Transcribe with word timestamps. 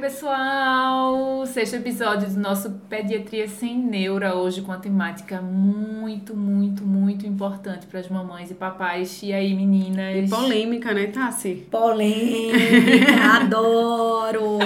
Pessoal! 0.00 1.44
Sexto 1.44 1.76
episódio 1.76 2.26
do 2.30 2.40
nosso 2.40 2.70
Pediatria 2.88 3.46
Sem 3.46 3.76
Neura, 3.76 4.34
hoje 4.34 4.62
com 4.62 4.72
a 4.72 4.78
temática 4.78 5.42
muito, 5.42 6.34
muito, 6.34 6.82
muito 6.82 7.26
importante 7.26 7.86
para 7.86 8.00
as 8.00 8.08
mamães 8.08 8.50
e 8.50 8.54
papais. 8.54 9.22
E 9.22 9.30
aí, 9.30 9.54
meninas? 9.54 10.26
E 10.26 10.30
polêmica, 10.30 10.94
né, 10.94 11.08
Tassi? 11.08 11.66
Polêmica, 11.70 13.12
adoro! 13.44 14.58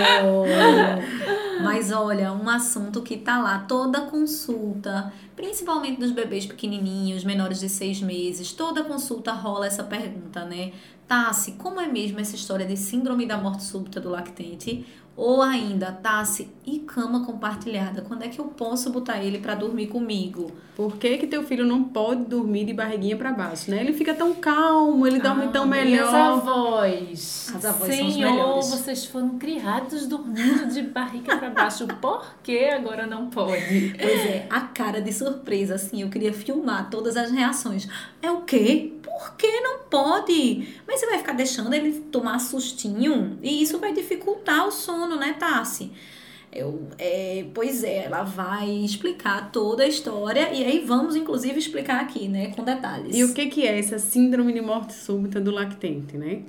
Mas 1.65 1.91
olha, 1.91 2.33
um 2.33 2.49
assunto 2.49 3.03
que 3.03 3.17
tá 3.17 3.39
lá 3.39 3.59
toda 3.59 4.03
consulta, 4.03 5.13
principalmente 5.35 5.99
dos 5.99 6.13
bebês 6.13 6.47
pequenininhos, 6.47 7.25
menores 7.25 7.59
de 7.59 7.69
seis 7.69 8.01
meses, 8.01 8.53
toda 8.53 8.85
consulta 8.85 9.33
rola 9.33 9.67
essa 9.67 9.83
pergunta, 9.83 10.45
né? 10.45 10.73
Tassi, 11.09 11.53
como 11.53 11.81
é 11.81 11.87
mesmo 11.87 12.19
essa 12.19 12.35
história 12.35 12.65
de 12.65 12.77
síndrome 12.77 13.27
da 13.27 13.37
morte 13.37 13.63
súbita 13.63 14.01
do 14.01 14.11
lactente? 14.11 14.87
Ou 15.17 15.41
ainda, 15.43 15.93
Tassi, 15.93 16.49
e 16.67 16.81
cama 16.81 17.25
compartilhada? 17.25 18.03
Quando 18.03 18.25
é 18.25 18.29
que 18.29 18.41
eu 18.41 18.47
posso 18.47 18.91
botar 18.91 19.23
ele 19.23 19.39
para 19.39 19.55
dormir 19.55 19.87
comigo? 19.87 20.51
Por 20.75 20.97
que, 20.97 21.19
que 21.19 21.27
teu 21.29 21.45
filho 21.45 21.65
não 21.65 21.85
pode 21.85 22.25
dormir 22.25 22.65
de 22.65 22.73
barriguinha 22.73 23.17
para 23.17 23.31
baixo, 23.33 23.71
né? 23.71 23.81
Ele 23.81 23.93
fica 23.93 24.13
tão 24.13 24.35
calmo, 24.35 25.07
ele 25.07 25.21
dorme 25.21 25.45
Ah, 25.45 25.49
tão 25.53 25.67
E 25.67 25.69
melhor. 25.69 26.09
as 26.09 26.15
avós? 26.15 27.53
As 27.55 27.65
avós 27.65 27.95
são 27.95 28.07
os 28.09 28.15
Senhor, 28.15 28.31
melhores. 28.33 28.67
vocês 28.71 29.05
foram 29.07 29.39
criados 29.39 30.07
dormindo 30.09 30.67
de 30.67 30.83
barriga 30.83 31.37
para 31.37 31.51
baixo. 31.51 31.87
Por 32.03 32.25
que 32.43 32.65
agora 32.71 33.07
não 33.07 33.29
pode? 33.31 33.95
Pois 33.97 34.27
é, 34.27 34.47
a 34.51 34.63
cara 34.63 35.01
de 35.01 35.13
surpresa, 35.13 35.77
assim, 35.77 36.03
eu 36.03 36.09
queria 36.11 36.33
filmar 36.33 36.91
todas 36.91 37.17
as 37.17 37.31
reações. 37.31 37.87
É 38.21 38.31
o 38.33 38.41
quê? 38.41 38.94
Por 39.05 39.37
que 39.37 39.61
não 39.61 39.81
pode? 39.91 40.67
Mas 40.87 40.99
você 40.99 41.07
vai 41.07 41.19
ficar 41.19 41.35
deixando 41.35 41.75
ele 41.75 41.93
tomar 42.11 42.39
sustinho? 42.39 43.39
E 43.43 43.63
isso 43.63 43.79
vai 43.79 43.93
dificultar 43.93 44.67
o 44.67 44.71
sono, 44.71 45.17
né, 45.17 45.37
Tassi? 45.39 45.93
Eu, 46.51 46.89
é, 46.99 47.45
pois 47.53 47.83
é, 47.83 48.05
ela 48.05 48.23
vai 48.23 48.71
explicar 48.71 49.51
toda 49.51 49.83
a 49.83 49.89
história 49.89 50.53
e 50.53 50.65
aí 50.65 50.85
vamos, 50.87 51.17
inclusive, 51.17 51.59
explicar 51.59 52.01
aqui, 52.01 52.29
né, 52.29 52.53
com 52.55 52.63
detalhes. 52.63 53.15
E 53.15 53.25
o 53.25 53.35
que, 53.35 53.47
que 53.47 53.67
é 53.67 53.79
essa 53.79 53.99
síndrome 53.99 54.53
de 54.53 54.61
morte 54.61 54.95
súbita 54.95 55.41
do 55.41 55.51
lactente, 55.51 56.17
né? 56.17 56.43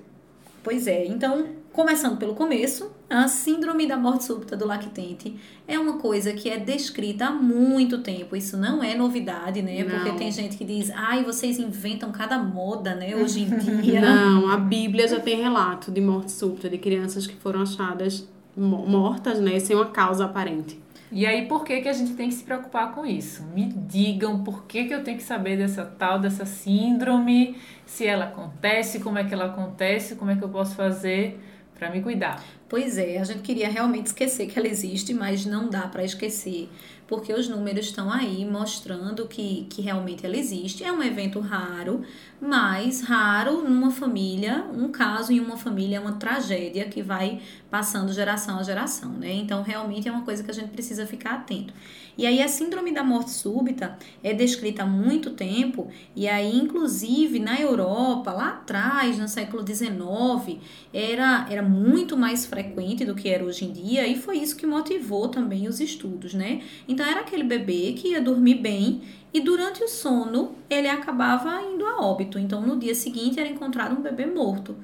Pois 0.65 0.87
é, 0.87 1.05
então, 1.05 1.45
começando 1.71 2.17
pelo 2.17 2.33
começo, 2.35 2.91
a 3.09 3.27
síndrome 3.27 3.87
da 3.87 3.95
morte 3.95 4.23
súbita 4.25 4.57
do 4.57 4.65
lactente 4.65 5.35
é 5.67 5.77
uma 5.79 5.99
coisa 5.99 6.33
que 6.33 6.49
é 6.49 6.57
descrita 6.57 7.27
há 7.27 7.31
muito 7.31 7.99
tempo. 7.99 8.35
Isso 8.35 8.57
não 8.57 8.83
é 8.83 8.95
novidade, 8.95 9.61
né? 9.61 9.83
Não. 9.83 9.89
Porque 9.99 10.17
tem 10.17 10.31
gente 10.31 10.57
que 10.57 10.65
diz, 10.65 10.89
ai, 10.95 11.23
vocês 11.23 11.59
inventam 11.59 12.11
cada 12.11 12.37
moda, 12.39 12.95
né, 12.95 13.15
hoje 13.15 13.41
em 13.43 13.57
dia. 13.81 14.01
Não, 14.01 14.49
a 14.49 14.57
Bíblia 14.57 15.07
já 15.07 15.19
tem 15.19 15.39
relato 15.41 15.91
de 15.91 16.01
morte 16.01 16.31
súbita 16.31 16.67
de 16.67 16.79
crianças 16.79 17.27
que 17.27 17.35
foram 17.35 17.61
achadas 17.61 18.27
mo- 18.57 18.85
mortas, 18.87 19.39
né, 19.39 19.59
sem 19.59 19.75
uma 19.75 19.85
causa 19.85 20.25
aparente. 20.25 20.83
E 21.15 21.25
aí, 21.25 21.47
por 21.47 21.63
que, 21.63 21.79
que 21.79 21.87
a 21.87 21.93
gente 21.93 22.13
tem 22.13 22.27
que 22.27 22.35
se 22.35 22.43
preocupar 22.43 22.93
com 22.93 23.05
isso? 23.05 23.41
Me 23.45 23.71
digam 23.71 24.43
por 24.43 24.65
que, 24.65 24.83
que 24.83 24.93
eu 24.93 25.01
tenho 25.01 25.15
que 25.17 25.23
saber 25.23 25.55
dessa 25.57 25.85
tal, 25.85 26.19
dessa 26.19 26.45
síndrome, 26.45 27.57
se 27.85 28.05
ela 28.05 28.25
acontece, 28.25 28.99
como 28.99 29.17
é 29.17 29.23
que 29.23 29.33
ela 29.33 29.45
acontece, 29.45 30.17
como 30.17 30.29
é 30.31 30.35
que 30.35 30.43
eu 30.43 30.49
posso 30.49 30.75
fazer 30.75 31.39
para 31.73 31.89
me 31.89 32.01
cuidar. 32.01 32.43
Pois 32.67 32.97
é, 32.97 33.19
a 33.19 33.23
gente 33.23 33.43
queria 33.43 33.69
realmente 33.69 34.07
esquecer 34.07 34.47
que 34.47 34.57
ela 34.57 34.67
existe, 34.67 35.13
mas 35.13 35.45
não 35.45 35.69
dá 35.69 35.87
para 35.87 36.03
esquecer, 36.03 36.67
porque 37.05 37.31
os 37.31 37.47
números 37.47 37.85
estão 37.85 38.11
aí 38.11 38.43
mostrando 38.43 39.27
que, 39.27 39.67
que 39.69 39.83
realmente 39.83 40.25
ela 40.25 40.35
existe. 40.35 40.83
É 40.83 40.91
um 40.91 41.03
evento 41.03 41.39
raro, 41.39 42.01
mas 42.41 43.01
raro 43.01 43.61
numa 43.61 43.91
família, 43.91 44.65
um 44.73 44.89
caso 44.89 45.31
em 45.31 45.39
uma 45.39 45.57
família 45.57 45.97
é 45.97 45.99
uma 45.99 46.13
tragédia 46.13 46.85
que 46.85 47.03
vai 47.03 47.39
passando 47.69 48.11
geração 48.11 48.57
a 48.57 48.63
geração, 48.63 49.11
né? 49.11 49.31
Então, 49.31 49.61
realmente 49.61 50.07
é 50.07 50.11
uma 50.11 50.23
coisa 50.23 50.43
que 50.43 50.49
a 50.49 50.53
gente 50.53 50.69
precisa 50.69 51.05
ficar 51.05 51.35
atento. 51.35 51.71
E 52.17 52.25
aí, 52.25 52.41
a 52.41 52.47
síndrome 52.47 52.91
da 52.91 53.03
morte 53.03 53.31
súbita 53.31 53.97
é 54.23 54.33
descrita 54.33 54.83
há 54.83 54.85
muito 54.85 55.31
tempo, 55.31 55.89
e 56.15 56.27
aí, 56.27 56.55
inclusive, 56.55 57.39
na 57.39 57.59
Europa, 57.59 58.31
lá 58.31 58.49
atrás, 58.49 59.17
no 59.17 59.27
século 59.27 59.65
XIX, 59.65 60.59
era, 60.93 61.47
era 61.49 61.61
muito 61.61 62.15
mais 62.15 62.45
frequente 62.45 63.03
do 63.03 63.15
que 63.15 63.29
era 63.29 63.43
hoje 63.43 63.65
em 63.65 63.71
dia, 63.71 64.07
e 64.07 64.15
foi 64.15 64.37
isso 64.37 64.55
que 64.55 64.65
motivou 64.65 65.27
também 65.27 65.67
os 65.67 65.79
estudos, 65.79 66.33
né? 66.33 66.61
Então, 66.87 67.05
era 67.05 67.21
aquele 67.21 67.43
bebê 67.43 67.93
que 67.93 68.09
ia 68.09 68.21
dormir 68.21 68.55
bem 68.55 69.01
e 69.33 69.41
durante 69.41 69.83
o 69.83 69.87
sono 69.89 70.55
ele 70.69 70.87
acabava 70.87 71.61
indo 71.61 71.85
a 71.85 72.01
óbito. 72.01 72.39
Então, 72.39 72.61
no 72.61 72.79
dia 72.79 72.95
seguinte 72.95 73.37
era 73.37 73.49
encontrado 73.49 73.93
um 73.93 74.01
bebê 74.01 74.25
morto. 74.25 74.77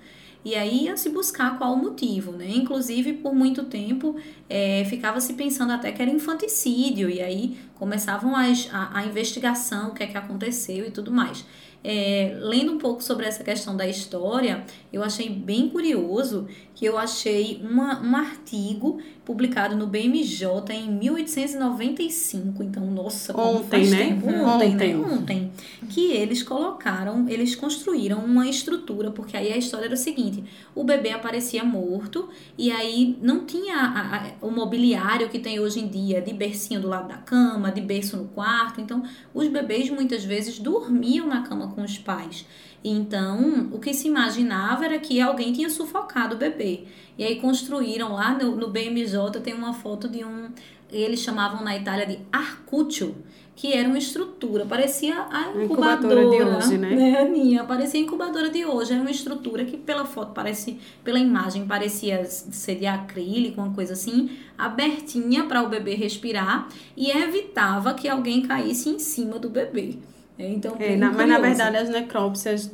E 0.44 0.56
aí 0.56 0.86
ia 0.86 0.98
se 0.98 1.10
buscar 1.10 1.58
qual 1.58 1.74
o 1.74 1.78
motivo, 1.78 2.32
né? 2.32 2.50
Inclusive, 2.50 3.14
por 3.14 3.34
muito 3.34 3.64
tempo, 3.64 4.16
é, 4.50 4.84
ficava 4.86 5.22
se 5.22 5.34
pensando 5.34 5.72
até 5.72 5.92
que 5.92 6.02
era 6.02 6.10
infanticídio, 6.10 7.10
e 7.10 7.22
aí 7.22 7.58
começavam 7.76 8.36
as, 8.36 8.68
a, 8.74 9.00
a 9.00 9.06
investigação, 9.06 9.90
o 9.90 9.94
que 9.94 10.04
é 10.04 10.08
que 10.08 10.18
aconteceu 10.18 10.86
e 10.88 10.92
tudo 10.92 11.12
mais. 11.12 11.46
É, 11.84 12.38
lendo 12.40 12.74
um 12.74 12.78
pouco 12.78 13.04
sobre 13.04 13.26
essa 13.26 13.44
questão 13.44 13.76
da 13.76 13.88
história, 13.88 14.64
eu 14.94 15.04
achei 15.04 15.30
bem 15.30 15.68
curioso 15.70 16.48
que 16.76 16.86
eu 16.86 16.98
achei 16.98 17.60
uma, 17.64 18.02
um 18.02 18.16
artigo 18.16 19.00
publicado 19.26 19.76
no 19.76 19.86
BMJ 19.88 20.48
em 20.74 20.92
1895. 20.92 22.64
Então, 22.64 22.86
nossa, 22.90 23.34
como 23.34 23.58
Ontem, 23.60 23.68
faz 23.70 23.92
né? 23.92 23.98
tempo. 24.06 24.28
Ontem, 24.28 24.76
né? 24.76 24.96
Ontem. 24.96 24.96
Ontem. 24.96 25.52
Que 25.90 26.12
eles 26.12 26.42
colocaram, 26.44 27.28
eles 27.30 27.56
construíram 27.56 28.20
uma 28.20 28.48
estrutura, 28.48 29.12
porque 29.12 29.36
aí 29.38 29.52
a 29.52 29.58
história 29.58 29.86
era 29.86 29.94
o 29.94 29.98
seguinte: 29.98 30.44
o 30.76 30.84
bebê 30.84 31.12
aparecia 31.12 31.64
morto 31.64 32.30
e 32.58 32.72
aí 32.72 33.18
não 33.22 33.46
tinha 33.46 33.76
a- 33.76 34.16
a- 34.18 34.32
o 34.42 34.50
mobiliário 34.52 35.30
que 35.30 35.40
tem 35.40 35.60
hoje 35.60 35.80
em 35.80 35.88
dia, 35.88 36.22
de 36.22 36.34
bercinho 36.34 36.82
do 36.82 36.88
lado 36.88 37.08
da 37.08 37.18
cama, 37.18 37.72
de 37.72 37.82
berço 37.82 38.18
no 38.18 38.26
quarto. 38.26 38.82
Então, 38.82 39.04
os 39.34 39.48
bebês 39.48 39.90
muitas 39.90 40.24
vezes 40.24 40.60
dormiam 40.60 41.28
na 41.28 41.42
cama 41.42 41.68
com 41.70 41.82
os 41.84 41.98
pais. 41.98 42.46
Então, 42.84 43.70
o 43.72 43.80
que 43.80 43.94
se 43.94 44.08
imaginava 44.08 44.86
era 44.86 44.98
que 44.98 45.22
alguém 45.22 45.54
tinha 45.54 45.70
sufocado 45.70 46.36
o 46.36 46.38
bebê. 46.38 46.86
E 47.18 47.24
aí 47.24 47.40
construíram 47.40 48.14
lá 48.14 48.34
no, 48.34 48.56
no 48.56 48.70
BMJ, 48.70 49.40
tem 49.44 49.54
uma 49.54 49.74
foto 49.74 50.08
de 50.08 50.24
um. 50.24 50.50
Eles 50.92 51.20
chamavam 51.20 51.64
na 51.64 51.78
Itália 51.78 52.06
de 52.06 52.20
arcúcio, 52.32 53.16
que 53.56 53.74
era 53.74 53.88
uma 53.88 53.98
estrutura, 53.98 54.66
parecia 54.66 55.16
a 55.30 55.52
incubadora, 55.64 56.24
incubadora 56.24 56.30
de 56.30 56.44
hoje, 56.44 56.78
né? 56.78 57.20
Aninha, 57.22 57.64
parecia 57.64 58.00
a 58.00 58.04
incubadora 58.04 58.50
de 58.50 58.66
hoje. 58.66 58.92
Era 58.92 59.02
uma 59.02 59.12
estrutura 59.12 59.64
que 59.64 59.78
pela 59.78 60.04
foto 60.04 60.32
parece, 60.34 60.80
pela 61.04 61.20
imagem 61.20 61.68
parecia 61.68 62.26
ser 62.26 62.76
de 62.76 62.88
acrílico, 62.88 63.62
uma 63.62 63.74
coisa 63.74 63.94
assim, 63.94 64.32
abertinha 64.58 65.46
para 65.46 65.62
o 65.62 65.70
bebê 65.70 65.94
respirar 65.94 66.68
e 66.98 67.12
evitava 67.12 67.94
que 67.94 68.10
alguém 68.10 68.42
caísse 68.42 68.90
em 68.90 68.98
cima 68.98 69.38
do 69.38 69.50
bebê. 69.50 70.00
Então, 70.50 70.76
É, 70.80 70.90
bem 70.90 70.98
na- 70.98 71.12
mas 71.12 71.28
na 71.28 71.40
verdade 71.40 71.78
as 71.78 71.90
necrópsias, 71.90 72.72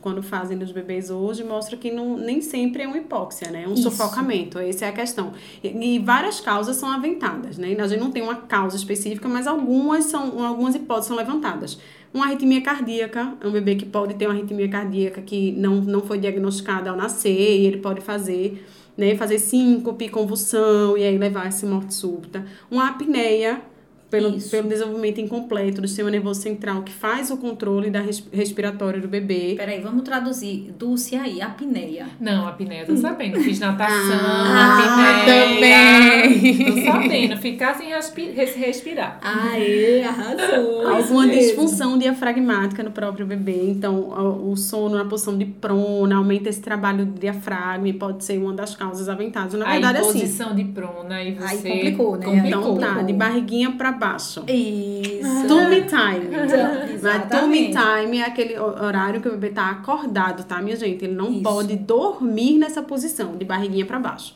quando 0.00 0.22
fazem 0.22 0.56
nos 0.56 0.70
bebês 0.70 1.10
hoje, 1.10 1.42
mostra 1.42 1.76
que 1.76 1.90
não, 1.90 2.16
nem 2.18 2.40
sempre 2.42 2.82
é 2.82 2.86
uma 2.86 2.98
hipóxia, 2.98 3.50
né? 3.50 3.62
É 3.64 3.68
um 3.68 3.72
Isso. 3.74 3.84
sufocamento, 3.84 4.58
essa 4.58 4.84
é 4.84 4.88
a 4.88 4.92
questão. 4.92 5.32
E, 5.64 5.68
e 5.68 5.98
várias 5.98 6.40
causas 6.40 6.76
são 6.76 6.90
aventadas, 6.90 7.56
né? 7.58 7.74
A 7.78 7.86
gente 7.86 8.00
não 8.00 8.10
tem 8.10 8.22
uma 8.22 8.36
causa 8.36 8.76
específica, 8.76 9.28
mas 9.28 9.46
algumas 9.46 10.04
são 10.06 10.44
algumas 10.44 10.74
hipóteses 10.74 11.08
são 11.08 11.16
levantadas. 11.16 11.78
Uma 12.12 12.26
arritmia 12.26 12.60
cardíaca, 12.60 13.34
é 13.40 13.46
um 13.46 13.52
bebê 13.52 13.74
que 13.74 13.86
pode 13.86 14.12
ter 14.14 14.26
uma 14.26 14.34
arritmia 14.34 14.68
cardíaca 14.68 15.22
que 15.22 15.52
não, 15.52 15.76
não 15.76 16.02
foi 16.02 16.18
diagnosticada 16.18 16.90
ao 16.90 16.96
nascer, 16.96 17.30
e 17.60 17.64
ele 17.66 17.78
pode 17.78 18.02
fazer, 18.02 18.62
né, 18.94 19.14
fazer 19.16 19.38
síncope, 19.38 20.10
convulsão, 20.10 20.98
e 20.98 21.04
aí 21.04 21.16
levar 21.16 21.44
a 21.44 21.46
essa 21.46 21.66
morte 21.66 21.94
súbita. 21.94 22.44
Uma 22.70 22.88
apneia, 22.90 23.62
pelo, 24.12 24.36
Isso. 24.36 24.50
pelo 24.50 24.68
desenvolvimento 24.68 25.20
incompleto 25.20 25.80
do 25.80 25.88
sistema 25.88 26.10
nervoso 26.10 26.40
central, 26.42 26.82
que 26.82 26.92
faz 26.92 27.30
o 27.30 27.36
controle 27.38 27.90
da 27.90 28.00
res- 28.00 28.22
respiratória 28.32 29.00
do 29.00 29.08
bebê. 29.08 29.54
Peraí, 29.56 29.80
vamos 29.80 30.02
traduzir. 30.02 30.72
Dulce 30.78 31.16
aí, 31.16 31.40
apneia. 31.40 32.06
Não, 32.20 32.46
a 32.46 32.50
apneia, 32.50 32.84
tô 32.84 32.94
sabendo. 32.96 33.40
Fiz 33.40 33.58
natação, 33.58 33.96
Ah, 34.22 35.22
apneia. 35.22 35.56
também. 35.56 36.64
Tô 36.66 36.92
sabendo. 36.92 37.36
Ficar 37.38 37.74
sem 37.74 37.88
respi- 37.88 38.30
res- 38.30 38.54
respirar. 38.54 39.18
Aê, 39.22 40.02
arrasou. 40.04 40.86
Alguma 40.88 41.26
disfunção 41.28 41.96
diafragmática 41.98 42.82
no 42.82 42.90
próprio 42.90 43.24
bebê. 43.26 43.64
Então, 43.70 44.10
o 44.46 44.54
sono 44.56 44.96
na 44.96 45.04
posição 45.04 45.36
de 45.38 45.44
prona, 45.46 46.16
aumenta 46.16 46.48
esse 46.48 46.60
trabalho 46.60 47.06
do 47.06 47.18
diafragma 47.18 47.88
e 47.88 47.92
pode 47.92 48.24
ser 48.24 48.38
uma 48.38 48.52
das 48.52 48.74
causas 48.76 49.08
aventadas. 49.08 49.54
Na 49.54 49.64
verdade, 49.70 49.98
Aí, 49.98 50.04
assim. 50.04 50.20
posição 50.20 50.54
de 50.54 50.64
prona 50.64 51.22
e 51.22 51.34
você... 51.34 51.44
Aí 51.46 51.56
complicou, 51.72 52.16
né? 52.18 52.42
Então 52.46 52.62
tá, 52.76 52.86
Complicou. 52.88 53.04
de 53.06 53.12
barriguinha 53.14 53.70
pra 53.72 53.92
baixo. 54.02 54.44
Isso. 54.48 55.46
Tummy 55.46 55.82
time. 55.82 56.28
Mas 57.00 57.28
tummy 57.30 57.70
time 57.70 58.18
é 58.18 58.24
aquele 58.24 58.58
horário 58.58 59.20
que 59.20 59.28
o 59.28 59.32
bebê 59.32 59.50
tá 59.50 59.70
acordado, 59.70 60.44
tá, 60.44 60.60
minha 60.60 60.76
gente? 60.76 61.04
Ele 61.04 61.14
não 61.14 61.30
Isso. 61.30 61.42
pode 61.42 61.76
dormir 61.76 62.58
nessa 62.58 62.82
posição, 62.82 63.36
de 63.36 63.44
barriguinha 63.44 63.86
pra 63.86 64.00
baixo. 64.00 64.34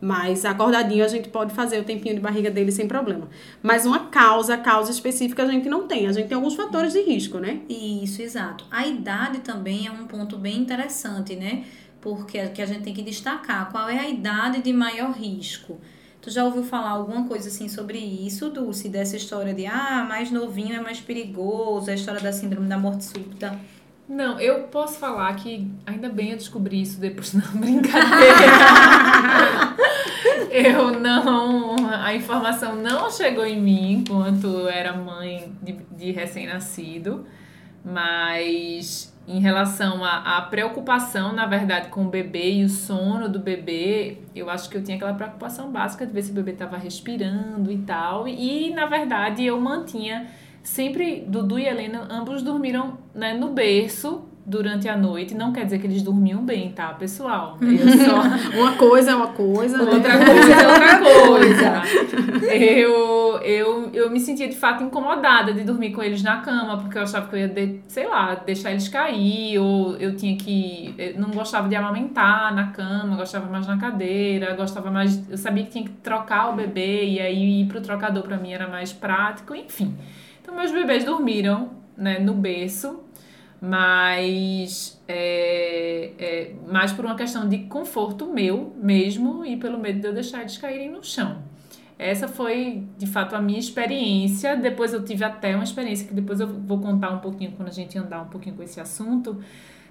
Mas 0.00 0.44
acordadinho 0.44 1.04
a 1.04 1.08
gente 1.08 1.28
pode 1.28 1.52
fazer 1.52 1.80
o 1.80 1.84
tempinho 1.84 2.14
de 2.14 2.20
barriga 2.20 2.48
dele 2.52 2.70
sem 2.70 2.86
problema. 2.86 3.28
Mas 3.60 3.84
uma 3.84 4.06
causa, 4.06 4.56
causa 4.56 4.92
específica 4.92 5.42
a 5.42 5.46
gente 5.46 5.68
não 5.68 5.88
tem. 5.88 6.06
A 6.06 6.12
gente 6.12 6.28
tem 6.28 6.36
alguns 6.36 6.54
fatores 6.54 6.92
de 6.92 7.00
risco, 7.02 7.38
né? 7.38 7.62
Isso, 7.68 8.22
exato. 8.22 8.64
A 8.70 8.86
idade 8.86 9.40
também 9.40 9.88
é 9.88 9.90
um 9.90 10.06
ponto 10.06 10.36
bem 10.36 10.56
interessante, 10.58 11.34
né? 11.34 11.64
Porque 12.00 12.46
que 12.50 12.62
a 12.62 12.66
gente 12.66 12.82
tem 12.82 12.94
que 12.94 13.02
destacar 13.02 13.72
qual 13.72 13.88
é 13.88 13.98
a 13.98 14.08
idade 14.08 14.62
de 14.62 14.72
maior 14.72 15.10
risco. 15.10 15.80
Tu 16.28 16.34
já 16.34 16.44
ouviu 16.44 16.62
falar 16.62 16.90
alguma 16.90 17.26
coisa 17.26 17.48
assim 17.48 17.70
sobre 17.70 17.96
isso, 17.96 18.50
Dulce? 18.50 18.90
Dessa 18.90 19.16
história 19.16 19.54
de 19.54 19.64
ah, 19.64 20.04
mais 20.06 20.30
novinho 20.30 20.76
é 20.76 20.78
mais 20.78 21.00
perigoso, 21.00 21.90
a 21.90 21.94
história 21.94 22.20
da 22.20 22.30
síndrome 22.30 22.68
da 22.68 22.76
morte 22.76 23.06
súbita. 23.06 23.58
Não, 24.06 24.38
eu 24.38 24.64
posso 24.64 24.98
falar 24.98 25.34
que 25.36 25.66
ainda 25.86 26.10
bem 26.10 26.32
eu 26.32 26.36
descobri 26.36 26.82
isso 26.82 27.00
depois, 27.00 27.32
não, 27.32 27.46
brincadeira. 27.58 28.44
eu 30.52 31.00
não. 31.00 31.76
A 31.94 32.14
informação 32.14 32.76
não 32.76 33.10
chegou 33.10 33.46
em 33.46 33.58
mim 33.58 33.92
enquanto 33.92 34.48
eu 34.48 34.68
era 34.68 34.92
mãe 34.92 35.50
de, 35.62 35.78
de 35.96 36.12
recém-nascido, 36.12 37.24
mas 37.82 39.16
em 39.28 39.40
relação 39.40 40.02
à, 40.02 40.38
à 40.38 40.42
preocupação, 40.42 41.34
na 41.34 41.44
verdade, 41.44 41.88
com 41.88 42.06
o 42.06 42.08
bebê 42.08 42.54
e 42.54 42.64
o 42.64 42.68
sono 42.68 43.28
do 43.28 43.38
bebê, 43.38 44.16
eu 44.34 44.48
acho 44.48 44.70
que 44.70 44.76
eu 44.78 44.82
tinha 44.82 44.96
aquela 44.96 45.12
preocupação 45.12 45.70
básica 45.70 46.06
de 46.06 46.12
ver 46.12 46.22
se 46.22 46.30
o 46.30 46.34
bebê 46.34 46.52
estava 46.52 46.78
respirando 46.78 47.70
e 47.70 47.78
tal. 47.78 48.26
E, 48.26 48.70
na 48.70 48.86
verdade, 48.86 49.44
eu 49.44 49.60
mantinha 49.60 50.28
sempre 50.62 51.24
Dudu 51.28 51.58
e 51.58 51.66
Helena, 51.66 52.08
ambos 52.10 52.42
dormiram 52.42 52.98
né, 53.14 53.34
no 53.34 53.52
berço 53.52 54.27
durante 54.48 54.88
a 54.88 54.96
noite. 54.96 55.34
Não 55.34 55.52
quer 55.52 55.64
dizer 55.64 55.78
que 55.78 55.86
eles 55.86 56.02
dormiam 56.02 56.42
bem, 56.42 56.72
tá, 56.72 56.88
pessoal? 56.94 57.58
Eu 57.62 57.88
só. 58.06 58.58
Uma 58.58 58.72
coisa 58.72 59.10
é 59.10 59.14
uma 59.14 59.28
coisa, 59.28 59.76
né? 59.78 59.92
Outra 59.92 60.12
coisa 60.18 60.52
é 60.52 60.68
outra 60.68 60.98
coisa. 61.84 62.52
Eu, 62.54 63.38
eu, 63.42 63.90
eu 63.92 64.10
me 64.10 64.18
sentia 64.20 64.48
de 64.48 64.56
fato 64.56 64.82
incomodada 64.82 65.52
de 65.52 65.62
dormir 65.64 65.90
com 65.92 66.02
eles 66.02 66.22
na 66.22 66.38
cama, 66.38 66.78
porque 66.78 66.96
eu 66.98 67.02
achava 67.02 67.28
que 67.28 67.36
eu 67.36 67.40
ia, 67.40 67.48
de- 67.48 67.80
sei 67.88 68.06
lá, 68.06 68.34
deixar 68.34 68.70
eles 68.70 68.88
cair, 68.88 69.58
ou 69.58 69.96
eu 69.96 70.16
tinha 70.16 70.36
que. 70.36 70.94
Eu 70.98 71.20
não 71.20 71.30
gostava 71.30 71.68
de 71.68 71.76
amamentar 71.76 72.54
na 72.54 72.68
cama, 72.68 73.16
gostava 73.16 73.46
mais 73.50 73.66
na 73.66 73.76
cadeira, 73.78 74.54
gostava 74.54 74.90
mais. 74.90 75.28
Eu 75.30 75.36
sabia 75.36 75.64
que 75.64 75.70
tinha 75.70 75.84
que 75.84 75.90
trocar 75.90 76.50
o 76.52 76.56
bebê, 76.56 77.04
e 77.04 77.20
aí 77.20 77.62
ir 77.62 77.66
pro 77.66 77.80
trocador 77.80 78.22
pra 78.22 78.36
mim 78.36 78.52
era 78.52 78.66
mais 78.66 78.92
prático, 78.92 79.54
enfim. 79.54 79.94
Então, 80.42 80.54
meus 80.56 80.72
bebês 80.72 81.04
dormiram 81.04 81.70
né, 81.96 82.18
no 82.18 82.32
berço, 82.32 83.00
mas 83.60 85.00
é, 85.08 86.12
é, 86.18 86.52
mais 86.70 86.92
por 86.92 87.04
uma 87.04 87.16
questão 87.16 87.48
de 87.48 87.58
conforto 87.64 88.32
meu 88.32 88.72
mesmo 88.80 89.44
e 89.44 89.56
pelo 89.56 89.78
medo 89.78 90.00
de 90.00 90.06
eu 90.06 90.14
deixar 90.14 90.40
eles 90.40 90.56
caírem 90.56 90.90
no 90.90 91.02
chão. 91.02 91.42
Essa 91.98 92.28
foi, 92.28 92.84
de 92.96 93.08
fato, 93.08 93.34
a 93.34 93.40
minha 93.40 93.58
experiência. 93.58 94.56
Depois 94.56 94.92
eu 94.92 95.04
tive 95.04 95.24
até 95.24 95.56
uma 95.56 95.64
experiência 95.64 96.06
que 96.06 96.14
depois 96.14 96.38
eu 96.38 96.46
vou 96.46 96.80
contar 96.80 97.10
um 97.10 97.18
pouquinho 97.18 97.52
quando 97.56 97.68
a 97.68 97.72
gente 97.72 97.98
andar 97.98 98.22
um 98.22 98.28
pouquinho 98.28 98.54
com 98.54 98.62
esse 98.62 98.80
assunto 98.80 99.42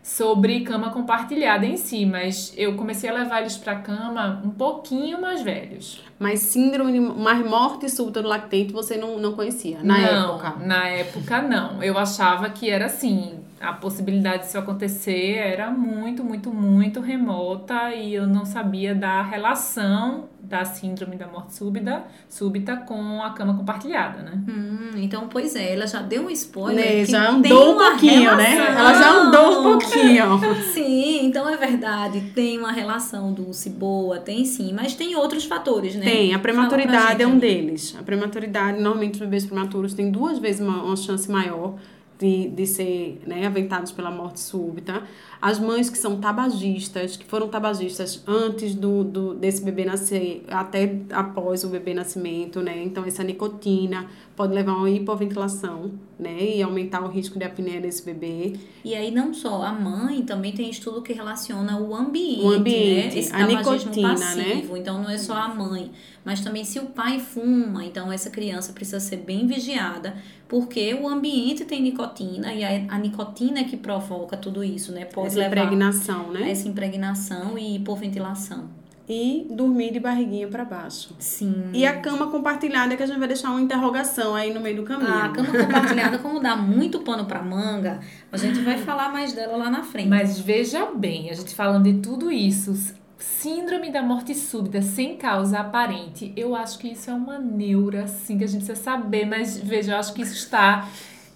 sobre 0.08 0.62
cama 0.62 0.90
compartilhada 0.90 1.66
em 1.66 1.76
si, 1.76 2.06
mas 2.06 2.54
eu 2.56 2.76
comecei 2.76 3.10
a 3.10 3.14
levar 3.14 3.42
eles 3.42 3.58
para 3.58 3.76
cama 3.76 4.42
um 4.44 4.50
pouquinho 4.52 5.20
mais 5.20 5.42
velhos. 5.42 6.02
Mas 6.18 6.40
síndrome, 6.40 6.94
de- 6.94 7.00
mas 7.00 7.46
morte 7.46 7.90
súbita 7.90 8.22
do 8.22 8.30
lactente 8.30 8.72
você 8.72 8.96
não, 8.96 9.20
não 9.20 9.34
conhecia 9.34 9.80
na 9.84 9.98
não, 9.98 10.30
época. 10.36 10.66
Na 10.66 10.88
época, 10.88 11.42
não. 11.42 11.84
Eu 11.84 11.98
achava 11.98 12.50
que 12.50 12.70
era 12.70 12.86
assim. 12.86 13.34
A 13.60 13.74
possibilidade 13.74 14.44
disso 14.46 14.58
acontecer 14.58 15.34
era 15.36 15.70
muito, 15.72 16.24
muito, 16.24 16.52
muito 16.54 17.02
remota 17.02 17.92
e 17.94 18.14
eu 18.14 18.26
não 18.26 18.46
sabia 18.46 18.96
da 18.96 19.22
relação 19.24 20.26
da 20.48 20.64
síndrome 20.64 21.18
da 21.18 21.28
morte 21.28 21.54
súbita, 21.54 22.04
súbita 22.30 22.78
com 22.78 23.22
a 23.22 23.32
cama 23.32 23.56
compartilhada, 23.56 24.22
né? 24.22 24.32
Hum, 24.48 24.92
então, 24.96 25.28
pois 25.28 25.56
é, 25.56 25.74
ela 25.74 25.86
já 25.86 26.02
deu 26.02 26.24
um 26.24 26.30
spoiler. 26.30 26.86
Né, 26.86 27.06
que 27.06 27.12
já 27.12 27.28
tem 27.28 27.52
andou 27.52 27.74
um 27.74 27.78
pouquinho, 27.78 28.36
né? 28.38 28.50
relação. 28.50 28.80
Ela 28.80 28.94
já 28.94 29.12
andou 29.12 29.60
um 29.60 29.64
pouquinho. 29.64 30.40
Sim, 30.74 31.26
então 31.26 31.50
é 31.50 31.58
verdade. 31.58 32.32
Tem 32.34 32.58
uma 32.58 32.72
relação 32.72 33.34
dulce 33.34 33.70
boa, 33.70 34.20
tem 34.20 34.46
sim, 34.46 34.74
mas 34.74 34.96
tem 34.96 35.16
outros 35.16 35.46
fatores, 35.46 35.96
né? 35.96 36.06
Tem, 36.06 36.34
a 36.34 36.40
prematuridade 36.40 37.12
gente, 37.12 37.22
é 37.22 37.28
um 37.28 37.32
Aline. 37.32 37.42
deles. 37.42 37.96
A 38.00 38.04
prematuridade, 38.04 38.80
normalmente 38.80 39.16
os 39.16 39.20
bebês 39.20 39.46
prematuros 39.46 39.94
têm 39.94 40.10
duas 40.10 40.40
vezes 40.40 40.62
uma, 40.62 40.84
uma 40.84 40.96
chance 40.96 41.30
maior 41.30 41.76
de, 42.20 42.50
de 42.50 42.66
ser 42.66 43.22
né, 43.26 43.46
aventados 43.46 43.92
pela 43.92 44.10
morte 44.10 44.40
súbita. 44.40 45.04
As 45.42 45.60
mães 45.60 45.90
que 45.90 45.98
são 45.98 46.20
tabagistas, 46.20 47.16
que 47.16 47.26
foram 47.26 47.48
tabagistas 47.48 48.24
antes 48.28 48.74
do, 48.74 49.04
do, 49.04 49.34
desse 49.34 49.64
bebê 49.64 49.86
nascer, 49.86 50.44
até 50.50 51.00
após 51.12 51.64
o 51.64 51.70
bebê 51.70 51.94
nascimento, 51.94 52.62
né? 52.62 52.84
Então, 52.84 53.06
essa 53.06 53.24
nicotina 53.24 54.08
pode 54.36 54.54
levar 54.54 54.74
a 54.74 54.78
uma 54.78 54.90
hipoventilação, 54.90 55.92
né? 56.20 56.56
E 56.56 56.62
aumentar 56.62 57.04
o 57.04 57.08
risco 57.08 57.38
de 57.40 57.46
apneia 57.46 57.82
desse 57.82 58.04
bebê. 58.04 58.54
E 58.86 58.94
aí 58.94 59.12
não 59.12 59.34
só 59.34 59.64
a 59.64 59.74
mãe, 59.74 60.22
também 60.22 60.52
tem 60.54 60.70
estudo 60.70 61.02
que 61.02 61.12
relaciona 61.12 61.80
o 61.80 61.96
ambiente, 61.96 62.42
O 62.44 62.50
ambiente, 62.52 63.16
né? 63.16 63.20
Esse 63.20 63.34
a 63.34 63.48
nicotina, 63.48 64.10
passivo. 64.10 64.78
Então 64.78 65.02
não 65.02 65.10
é 65.10 65.18
só 65.18 65.34
a 65.34 65.48
mãe, 65.50 65.92
mas 66.24 66.42
também 66.42 66.64
se 66.64 66.78
o 66.78 66.86
pai 66.88 67.20
fuma, 67.20 67.84
então 67.84 68.12
essa 68.12 68.30
criança 68.30 68.74
precisa 68.74 69.00
ser 69.00 69.18
bem 69.18 69.48
vigiada, 69.48 70.16
porque 70.48 70.94
o 70.94 71.08
ambiente 71.08 71.66
tem 71.66 71.82
nicotina 71.82 72.54
e 72.54 72.64
a, 72.64 72.96
a 72.96 73.00
nicotina 73.00 73.62
é 73.62 73.64
que 73.64 73.76
provoca 73.76 74.38
tudo 74.38 74.64
isso, 74.64 74.92
né? 74.92 75.06
Pode 75.06 75.27
essa 75.28 75.40
levar 75.40 75.58
impregnação, 75.58 76.30
a 76.30 76.34
né? 76.34 76.52
essa 76.52 76.68
impregnação 76.68 77.58
e 77.58 77.76
hipoventilação. 77.76 78.70
E 79.10 79.48
dormir 79.50 79.94
de 79.94 80.02
barriguinha 80.02 80.50
para 80.50 80.66
baixo. 80.66 81.16
Sim. 81.18 81.70
E 81.74 81.86
a 81.86 82.02
cama 82.02 82.28
compartilhada, 82.28 82.94
que 82.98 83.02
a 83.02 83.06
gente 83.06 83.18
vai 83.18 83.28
deixar 83.30 83.52
uma 83.52 83.62
interrogação 83.62 84.36
aí 84.36 84.54
no 84.54 84.60
meio 84.60 84.76
do 84.76 84.84
caminho. 84.84 85.14
A 85.14 85.30
cama 85.30 85.48
compartilhada, 85.48 86.18
como 86.18 86.42
dá 86.42 86.58
muito 86.58 87.00
pano 87.00 87.24
pra 87.24 87.42
manga, 87.42 88.02
a 88.30 88.36
gente 88.36 88.60
vai 88.60 88.78
falar 88.78 89.10
mais 89.10 89.32
dela 89.32 89.56
lá 89.56 89.70
na 89.70 89.82
frente. 89.82 90.10
Mas 90.10 90.38
veja 90.38 90.88
bem, 90.88 91.30
a 91.30 91.34
gente 91.34 91.56
falando 91.56 91.86
de 91.86 92.02
tudo 92.02 92.30
isso, 92.30 92.74
síndrome 93.18 93.92
da 93.92 94.04
morte 94.04 94.36
súbita 94.36 94.82
sem 94.82 95.16
causa 95.16 95.60
aparente, 95.60 96.34
eu 96.36 96.56
acho 96.56 96.78
que 96.78 96.90
isso 96.90 97.10
é 97.10 97.14
uma 97.14 97.40
neura, 97.40 98.04
assim, 98.04 98.38
que 98.38 98.44
a 98.44 98.48
gente 98.48 98.66
precisa 98.66 98.84
saber, 98.84 99.26
mas 99.26 99.58
veja, 99.58 99.94
eu 99.94 99.98
acho 99.98 100.14
que 100.14 100.22
isso 100.22 100.34
está 100.34 100.88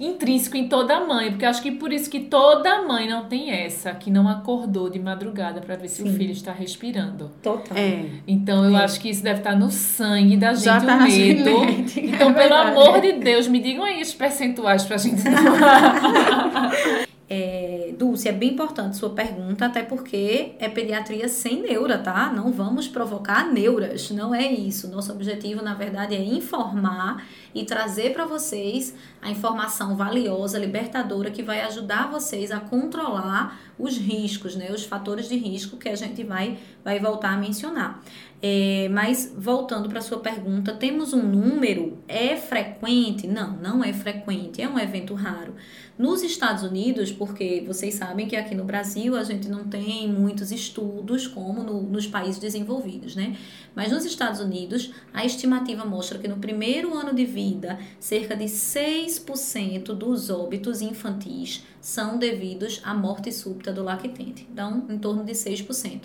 intrínseco 0.02 0.58
em 0.58 0.68
toda 0.68 1.00
mãe, 1.06 1.30
porque 1.30 1.46
eu 1.46 1.50
acho 1.50 1.62
que 1.62 1.72
por 1.72 1.94
isso 1.94 2.10
que 2.10 2.20
toda 2.22 2.82
mãe 2.84 3.08
não 3.08 3.26
tem 3.26 3.52
essa, 3.52 3.92
que 3.94 4.10
não 4.10 4.28
acordou 4.28 4.90
de 4.90 5.00
madrugada 5.00 5.62
para 5.62 5.76
ver 5.76 5.88
se 5.88 6.02
o 6.02 6.08
Sim. 6.08 6.16
filho 6.18 6.32
está 6.32 6.52
respirando. 6.52 7.32
Total. 7.42 7.78
É. 7.78 8.06
Então 8.28 8.66
eu 8.66 8.76
É. 8.76 8.84
acho 8.84 9.00
que 9.00 9.10
isso 9.10 9.24
deve 9.24 9.40
estar 9.40 9.56
no 9.56 9.70
sangue 9.70 10.36
da 10.38 10.54
gente, 10.54 10.64
Já 10.66 10.78
o 10.80 10.86
tá 10.86 10.96
na 10.98 11.04
medo. 11.06 11.44
genética, 11.44 12.00
Então, 12.08 12.30
é 12.32 12.34
pelo 12.34 12.54
amor 12.56 13.00
de 13.02 13.14
Deus, 13.14 13.48
me 13.48 13.60
digam 13.62 13.84
aí 13.84 14.02
os 14.02 14.14
percentuais 14.14 14.84
pra 14.84 14.98
gente. 14.98 15.22
É, 17.34 17.81
Dulce, 17.92 18.28
é 18.28 18.32
bem 18.32 18.54
importante 18.54 18.98
sua 18.98 19.10
pergunta, 19.12 19.66
até 19.66 19.84
porque 19.84 20.54
é 20.60 20.68
pediatria 20.68 21.28
sem 21.28 21.62
neura, 21.62 21.98
tá? 21.98 22.32
Não 22.32 22.52
vamos 22.52 22.88
provocar 22.88 23.52
neuras, 23.52 24.12
não 24.12 24.34
é 24.34 24.52
isso. 24.52 24.88
Nosso 24.90 25.12
objetivo, 25.12 25.62
na 25.62 25.74
verdade, 25.74 26.16
é 26.16 26.24
informar 26.24 27.26
e 27.54 27.64
trazer 27.66 28.14
para 28.14 28.26
vocês 28.26 28.96
a 29.22 29.30
informação 29.30 29.96
valiosa, 29.96 30.58
libertadora, 30.58 31.30
que 31.30 31.44
vai 31.44 31.62
ajudar 31.62 32.10
vocês 32.10 32.52
a 32.52 32.60
controlar 32.60 33.60
os 33.78 33.98
riscos, 33.98 34.56
né? 34.56 34.72
Os 34.72 34.86
fatores 34.86 35.28
de 35.28 35.36
risco 35.36 35.78
que 35.78 35.90
a 35.90 35.96
gente 35.96 36.24
vai, 36.24 36.58
vai 36.84 37.00
voltar 37.00 37.34
a 37.34 37.38
mencionar. 37.38 38.02
É, 38.44 38.90
mas 38.90 39.32
voltando 39.38 39.88
para 39.88 40.02
sua 40.02 40.20
pergunta, 40.20 40.74
temos 40.74 41.14
um 41.14 41.22
número? 41.22 42.00
É 42.08 42.36
frequente? 42.36 43.28
Não, 43.28 43.56
não 43.58 43.84
é 43.84 43.94
frequente, 43.94 44.62
é 44.62 44.68
um 44.68 44.80
evento 44.80 45.14
raro. 45.14 45.54
Nos 45.98 46.24
Estados 46.24 46.64
Unidos, 46.64 47.12
porque 47.12 47.62
vocês 47.82 47.96
sabem 47.96 48.28
que 48.28 48.36
aqui 48.36 48.54
no 48.54 48.64
Brasil 48.64 49.16
a 49.16 49.24
gente 49.24 49.50
não 49.50 49.64
tem 49.64 50.08
muitos 50.08 50.52
estudos 50.52 51.26
como 51.26 51.64
no, 51.64 51.82
nos 51.82 52.06
países 52.06 52.40
desenvolvidos, 52.40 53.16
né? 53.16 53.36
Mas 53.74 53.92
nos 53.92 54.06
Estados 54.06 54.40
Unidos, 54.40 54.92
a 55.12 55.26
estimativa 55.26 55.84
mostra 55.84 56.20
que 56.20 56.28
no 56.28 56.38
primeiro 56.38 56.96
ano 56.96 57.12
de 57.12 57.26
vida, 57.26 57.80
cerca 58.00 58.36
de 58.36 58.46
6% 58.46 59.96
dos 59.96 60.30
óbitos 60.30 60.80
infantis 60.80 61.64
são 61.82 62.20
devidos 62.20 62.80
à 62.84 62.94
morte 62.94 63.32
súbita 63.32 63.74
do 63.74 63.84
lactente. 63.84 64.48
Então, 64.52 64.86
em 64.88 65.00
torno 65.00 65.24
de 65.24 65.32
6%. 65.32 66.02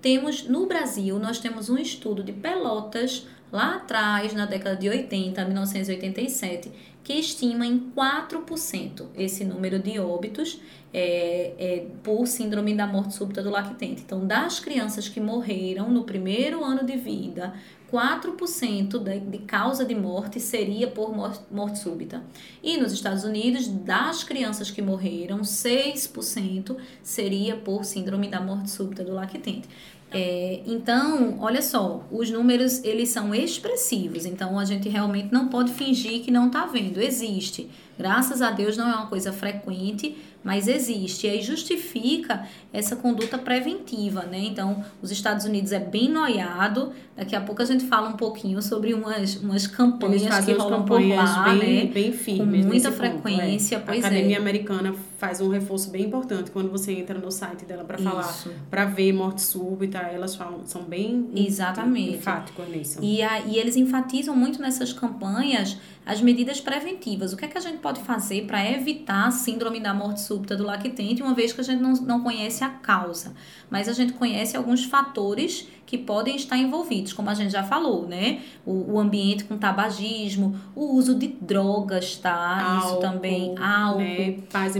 Temos 0.00 0.44
no 0.44 0.66
Brasil, 0.66 1.18
nós 1.18 1.38
temos 1.38 1.68
um 1.68 1.76
estudo 1.76 2.22
de 2.22 2.32
Pelotas 2.32 3.26
lá 3.50 3.76
atrás, 3.76 4.32
na 4.32 4.46
década 4.46 4.76
de 4.76 4.88
80, 4.88 5.44
1987, 5.44 6.70
que 7.02 7.14
estima 7.14 7.66
em 7.66 7.90
4% 7.96 9.06
esse 9.16 9.44
número 9.44 9.78
de 9.78 9.98
óbitos 9.98 10.60
é, 10.92 11.54
é, 11.58 11.86
por 12.02 12.26
síndrome 12.26 12.74
da 12.74 12.86
morte 12.86 13.14
súbita 13.14 13.42
do 13.42 13.50
lactente. 13.50 14.02
Então, 14.02 14.26
das 14.26 14.60
crianças 14.60 15.08
que 15.08 15.20
morreram 15.20 15.90
no 15.90 16.04
primeiro 16.04 16.62
ano 16.62 16.84
de 16.84 16.96
vida, 16.96 17.54
4% 17.92 18.98
de, 18.98 19.20
de 19.20 19.38
causa 19.38 19.84
de 19.84 19.94
morte 19.94 20.38
seria 20.38 20.88
por 20.88 21.14
morte, 21.14 21.40
morte 21.50 21.78
súbita. 21.78 22.22
E 22.62 22.76
nos 22.76 22.92
Estados 22.92 23.24
Unidos, 23.24 23.66
das 23.66 24.22
crianças 24.22 24.70
que 24.70 24.82
morreram, 24.82 25.40
6% 25.40 26.76
seria 27.02 27.56
por 27.56 27.84
síndrome 27.84 28.28
da 28.28 28.40
morte 28.40 28.70
súbita 28.70 29.02
do 29.02 29.14
lactente. 29.14 29.68
É, 30.10 30.62
então, 30.66 31.38
olha 31.38 31.60
só, 31.60 32.06
os 32.10 32.30
números 32.30 32.82
eles 32.82 33.10
são 33.10 33.34
expressivos, 33.34 34.24
então 34.24 34.58
a 34.58 34.64
gente 34.64 34.88
realmente 34.88 35.30
não 35.30 35.48
pode 35.48 35.72
fingir 35.72 36.22
que 36.22 36.30
não 36.30 36.46
está 36.46 36.64
vendo, 36.64 36.98
existe. 36.98 37.70
Graças 37.98 38.40
a 38.40 38.50
Deus 38.50 38.76
não 38.76 38.88
é 38.88 38.94
uma 38.94 39.06
coisa 39.06 39.32
frequente, 39.32 40.16
mas 40.48 40.66
existe. 40.66 41.26
E 41.26 41.30
aí 41.30 41.42
justifica 41.42 42.48
essa 42.72 42.96
conduta 42.96 43.36
preventiva, 43.36 44.22
né? 44.22 44.38
Então, 44.38 44.82
os 45.02 45.10
Estados 45.10 45.44
Unidos 45.44 45.72
é 45.72 45.78
bem 45.78 46.08
noiado. 46.08 46.94
Daqui 47.14 47.36
a 47.36 47.40
pouco 47.42 47.60
a 47.60 47.66
gente 47.66 47.84
fala 47.84 48.08
um 48.08 48.16
pouquinho 48.16 48.62
sobre 48.62 48.94
umas, 48.94 49.36
umas 49.36 49.66
campanhas 49.66 50.46
que 50.46 50.52
rolam 50.54 50.86
por 50.86 51.06
lá, 51.06 51.50
bem, 51.50 51.84
né? 51.84 51.92
Bem 51.92 52.12
firmes 52.12 52.62
Com 52.62 52.68
muita 52.68 52.88
nesse 52.88 52.88
ponto, 52.88 52.96
frequência, 52.96 53.76
é. 53.76 53.78
pois 53.78 54.02
A 54.02 54.06
Academia 54.06 54.36
é. 54.36 54.40
Americana 54.40 54.94
faz 55.18 55.40
um 55.40 55.48
reforço 55.48 55.90
bem 55.90 56.04
importante 56.04 56.48
quando 56.52 56.70
você 56.70 56.92
entra 56.92 57.18
no 57.18 57.32
site 57.32 57.64
dela 57.64 57.82
para 57.82 57.98
falar, 57.98 58.30
Isso. 58.30 58.52
para 58.70 58.84
ver 58.84 59.12
morte 59.12 59.42
súbita, 59.42 59.98
elas 59.98 60.36
falam, 60.36 60.64
são 60.64 60.82
bem 60.84 61.28
Exatamente. 61.34 62.14
enfáticas 62.16 62.68
nisso. 62.68 62.98
E, 63.02 63.20
a, 63.20 63.40
e 63.40 63.58
eles 63.58 63.74
enfatizam 63.74 64.36
muito 64.36 64.62
nessas 64.62 64.92
campanhas 64.92 65.76
as 66.06 66.22
medidas 66.22 66.60
preventivas. 66.60 67.32
O 67.32 67.36
que 67.36 67.44
é 67.44 67.48
que 67.48 67.58
a 67.58 67.60
gente 67.60 67.78
pode 67.78 68.00
fazer 68.00 68.46
para 68.46 68.64
evitar 68.70 69.26
a 69.26 69.30
síndrome 69.32 69.80
da 69.80 69.92
morte 69.92 70.20
súbita 70.20 70.56
do 70.56 70.64
lactente, 70.64 71.20
uma 71.20 71.34
vez 71.34 71.52
que 71.52 71.60
a 71.60 71.64
gente 71.64 71.82
não, 71.82 71.92
não 71.94 72.22
conhece 72.22 72.62
a 72.62 72.68
causa, 72.68 73.34
mas 73.68 73.88
a 73.88 73.92
gente 73.92 74.12
conhece 74.12 74.56
alguns 74.56 74.84
fatores 74.84 75.68
que 75.88 75.96
podem 75.96 76.36
estar 76.36 76.58
envolvidos, 76.58 77.14
como 77.14 77.30
a 77.30 77.34
gente 77.34 77.50
já 77.50 77.64
falou, 77.64 78.06
né? 78.06 78.42
O, 78.64 78.92
o 78.92 79.00
ambiente 79.00 79.44
com 79.44 79.56
tabagismo, 79.56 80.54
o 80.76 80.92
uso 80.94 81.14
de 81.14 81.28
drogas, 81.28 82.16
tá? 82.16 82.76
Isso 82.78 82.88
Álcool, 82.88 83.00
também, 83.00 83.54
álcool. 83.58 83.98
Né? 84.00 84.36
Pais 84.52 84.76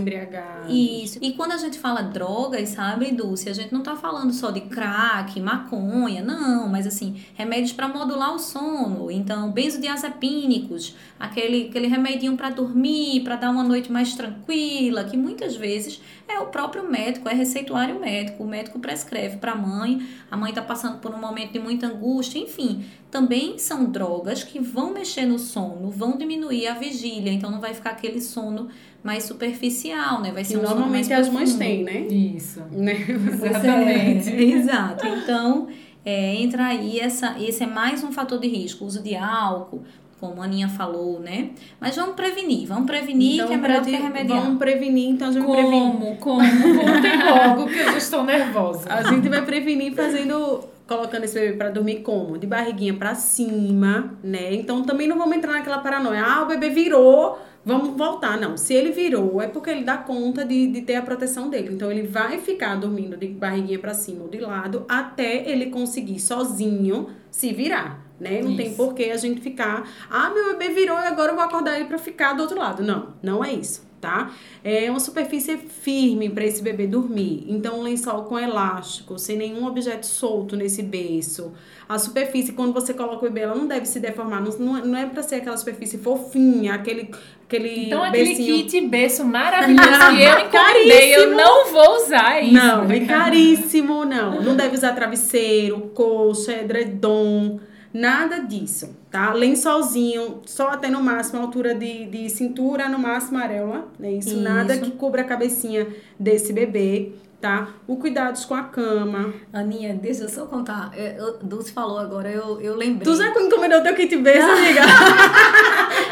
Isso. 0.69 1.19
E 1.23 1.33
quando 1.33 1.53
a 1.53 1.57
gente 1.57 1.79
fala 1.79 2.03
drogas, 2.03 2.71
sabe, 2.71 3.11
Dulce, 3.13 3.49
a 3.49 3.53
gente 3.53 3.73
não 3.73 3.83
tá 3.83 3.97
falando 3.97 4.33
só 4.33 4.51
de 4.51 4.63
crack, 4.63 5.41
maconha, 5.41 6.23
não, 6.23 6.69
mas 6.69 6.87
assim, 6.87 7.23
remédios 7.35 7.73
para 7.73 7.89
modular 7.89 8.35
o 8.35 8.39
sono, 8.39 9.11
então 9.11 9.51
benzodiazepínicos, 9.51 10.95
aquele 11.19 11.69
aquele 11.69 11.87
remedinho 11.87 12.37
para 12.37 12.51
dormir, 12.51 13.23
para 13.23 13.37
dar 13.37 13.51
uma 13.51 13.63
noite 13.63 13.91
mais 13.91 14.15
tranquila, 14.15 15.05
que 15.05 15.17
muitas 15.17 15.57
vezes 15.57 16.01
é 16.29 16.39
o 16.41 16.47
próprio 16.47 16.89
médico, 16.89 17.29
é 17.29 17.35
receituário 17.35 17.99
médico, 17.99 18.45
o 18.45 18.47
médico 18.47 18.79
prescreve 18.79 19.39
para 19.39 19.53
a 19.53 19.57
mãe, 19.57 20.07
a 20.31 20.37
mãe 20.37 20.53
tá 20.53 20.63
passando 20.63 20.99
por 20.99 21.15
um 21.15 21.19
momento 21.19 21.53
de 21.53 21.59
muita 21.59 21.87
angústia, 21.87 22.39
enfim, 22.39 22.85
também 23.11 23.59
são 23.59 23.87
drogas 23.87 24.45
que 24.45 24.59
vão 24.59 24.93
mexer 24.93 25.25
no 25.25 25.39
sono, 25.39 25.91
vão 25.91 26.17
diminuir 26.17 26.67
a 26.67 26.75
vigília, 26.75 27.33
então 27.33 27.51
não 27.51 27.61
vai 27.61 27.73
ficar 27.73 27.91
aquele 27.91 28.21
sono 28.21 28.69
mais 29.03 29.25
superficial, 29.25 30.21
né? 30.21 30.31
Vai 30.31 30.45
ser 30.45 30.59
um 30.59 30.61
sono 30.61 30.81
mais 30.81 31.09
normalmente 31.09 31.13
as 31.13 31.29
mães 31.29 31.55
têm, 31.55 31.85
né? 31.85 32.01
Isso. 32.01 32.63
né? 32.71 32.95
Exatamente. 33.43 34.31
É, 34.31 34.43
exato. 34.43 35.07
Então, 35.07 35.69
é, 36.05 36.35
entra 36.37 36.67
aí 36.67 37.01
essa, 37.01 37.37
esse 37.41 37.63
é 37.63 37.67
mais 37.67 38.05
um 38.05 38.13
fator 38.13 38.39
de 38.39 38.49
risco, 38.49 38.85
uso 38.85 39.03
de 39.03 39.17
álcool, 39.17 39.83
como 40.21 40.43
a 40.43 40.45
Aninha 40.45 40.69
falou, 40.69 41.21
né? 41.21 41.51
Mas 41.81 41.97
vamos 41.97 42.15
prevenir, 42.17 42.67
vamos 42.67 42.87
prevenir 42.87 43.47
que 43.47 43.53
é 43.53 43.57
melhor 43.57 43.81
do 43.81 43.87
que 43.87 43.97
remediar. 43.97 44.41
Vamos 44.43 44.59
prevenir, 44.59 45.11
então 45.11 45.29
a 45.29 45.33
gente 45.33 45.47
vai 45.47 45.57
prevenir. 45.57 45.81
Como? 45.81 46.17
Como? 46.17 46.41
Contem 46.41 47.23
logo 47.23 47.67
que 47.69 47.79
eu 47.79 47.93
já 47.93 47.99
estou 47.99 48.25
nervosa. 48.25 48.93
A 48.93 49.03
gente 49.05 49.29
vai 49.29 49.45
prevenir 49.45 49.95
fazendo, 49.95 50.65
colocando 50.89 51.25
esse 51.25 51.39
bebê 51.39 51.53
pra 51.53 51.69
dormir 51.69 52.01
como? 52.01 52.39
De 52.39 52.47
barriguinha 52.47 52.95
pra 52.95 53.15
cima, 53.15 54.19
né? 54.25 54.55
Então 54.55 54.83
também 54.83 55.07
não 55.07 55.19
vamos 55.19 55.37
entrar 55.37 55.53
naquela 55.53 55.79
paranoia. 55.79 56.25
Ah, 56.25 56.43
o 56.43 56.47
bebê 56.47 56.71
virou, 56.71 57.39
vamos 57.63 57.95
voltar. 57.97 58.41
Não, 58.41 58.57
se 58.57 58.73
ele 58.73 58.91
virou, 58.91 59.41
é 59.43 59.47
porque 59.47 59.69
ele 59.69 59.85
dá 59.85 59.99
conta 59.99 60.45
de, 60.45 60.67
de 60.69 60.81
ter 60.81 60.97
a 60.97 61.03
proteção 61.03 61.51
dele. 61.51 61.75
Então 61.75 61.93
ele 61.93 62.03
vai 62.03 62.39
ficar 62.39 62.75
dormindo 62.77 63.19
de 63.19 63.29
barriguinha 63.29 63.79
pra 63.79 63.93
cima 63.93 64.25
ou 64.25 64.31
de 64.31 64.41
lado 64.41 64.87
até 64.89 65.49
ele 65.49 65.67
conseguir 65.67 66.19
sozinho 66.19 67.11
se 67.31 67.53
virar. 67.53 68.09
Né? 68.19 68.41
Não 68.43 68.57
tem 68.57 68.75
por 68.75 68.95
que 68.95 69.13
a 69.13 69.17
gente 69.17 69.41
ficar, 69.41 69.89
ah, 70.11 70.31
meu 70.31 70.59
bebê 70.59 70.75
virou 70.75 70.99
e 70.99 71.07
agora 71.07 71.31
eu 71.31 71.37
vou 71.37 71.45
acordar 71.45 71.77
ele 71.77 71.85
pra 71.85 71.99
ficar 71.99 72.33
do 72.33 72.43
outro 72.43 72.59
lado. 72.59 72.83
Não, 72.83 73.15
não 73.23 73.45
é 73.45 73.53
isso, 73.53 73.87
tá? 74.01 74.31
É 74.65 74.91
uma 74.91 75.01
superfície 75.01 75.57
firme 75.57 76.29
para 76.31 76.45
esse 76.45 76.63
bebê 76.63 76.87
dormir. 76.87 77.45
Então, 77.49 77.81
um 77.81 77.83
lençol 77.83 78.25
com 78.25 78.39
elástico, 78.39 79.19
sem 79.19 79.37
nenhum 79.37 79.67
objeto 79.67 80.07
solto 80.07 80.57
nesse 80.57 80.83
berço. 80.83 81.53
A 81.89 81.99
superfície, 81.99 82.53
quando 82.53 82.73
você 82.75 82.93
coloca 82.93 83.17
o 83.17 83.29
bebê, 83.29 83.41
ela 83.41 83.55
não 83.55 83.67
deve 83.67 83.87
se 83.87 83.99
deformar. 83.99 84.43
Não, 84.43 84.53
não 84.85 84.97
é- 84.99 85.03
é 85.03 85.07
para 85.07 85.23
ser 85.23 85.37
aquela 85.37 85.57
superfície 85.57 85.97
fofinha, 85.97 86.75
aquele, 86.75 87.11
aquele 87.47 87.87
Então, 87.87 88.03
aquele 88.03 88.35
kit 88.63 88.81
berço 88.89 89.25
maravilhoso 89.25 89.89
que 89.89 90.23
eu 90.23 90.39
encomendei, 90.41 91.15
eu 91.17 91.31
não 91.37 91.71
vou 91.73 91.97
usar 91.97 92.43
isso. 92.43 92.53
Não, 92.53 92.91
é 92.91 93.01
caríssimo, 93.01 94.05
não. 94.05 94.43
Não 94.43 94.55
deve 94.55 94.75
usar 94.77 94.93
travesseiro, 94.93 95.91
coxa, 95.95 96.53
edredom, 96.53 97.59
nada 98.01 98.41
disso, 98.41 98.97
tá? 99.11 99.33
Lençolzinho, 99.33 100.41
só 100.47 100.69
até 100.69 100.89
no 100.89 101.03
máximo 101.03 101.41
a 101.41 101.43
altura 101.43 101.75
de, 101.75 102.07
de 102.07 102.29
cintura, 102.31 102.89
no 102.89 102.99
máximo 102.99 103.39
areola, 103.39 103.89
né? 103.99 104.13
Isso, 104.13 104.31
Isso. 104.31 104.41
nada 104.41 104.77
que 104.79 104.91
cubra 104.93 105.23
a 105.23 105.25
cabecinha 105.25 105.87
desse 106.19 106.53
bebê, 106.53 107.13
tá? 107.41 107.69
O 107.87 107.97
cuidados 107.97 108.45
com 108.45 108.55
a 108.55 108.65
cama. 108.65 109.33
Aninha, 109.53 109.95
deixa 109.95 110.25
eu 110.25 110.29
só 110.29 110.47
contar. 110.47 110.91
É, 110.97 111.17
eu- 111.19 111.39
Dulce 111.43 111.73
falou 111.73 111.99
agora, 111.99 112.31
eu, 112.31 112.61
eu 112.61 112.75
lembrei. 112.77 113.05
Tu 113.05 113.17
já 113.17 113.29
encomendou 113.29 113.83
teu 113.83 113.95
kit 113.95 114.17
berço, 114.17 114.49
amiga? 114.51 114.81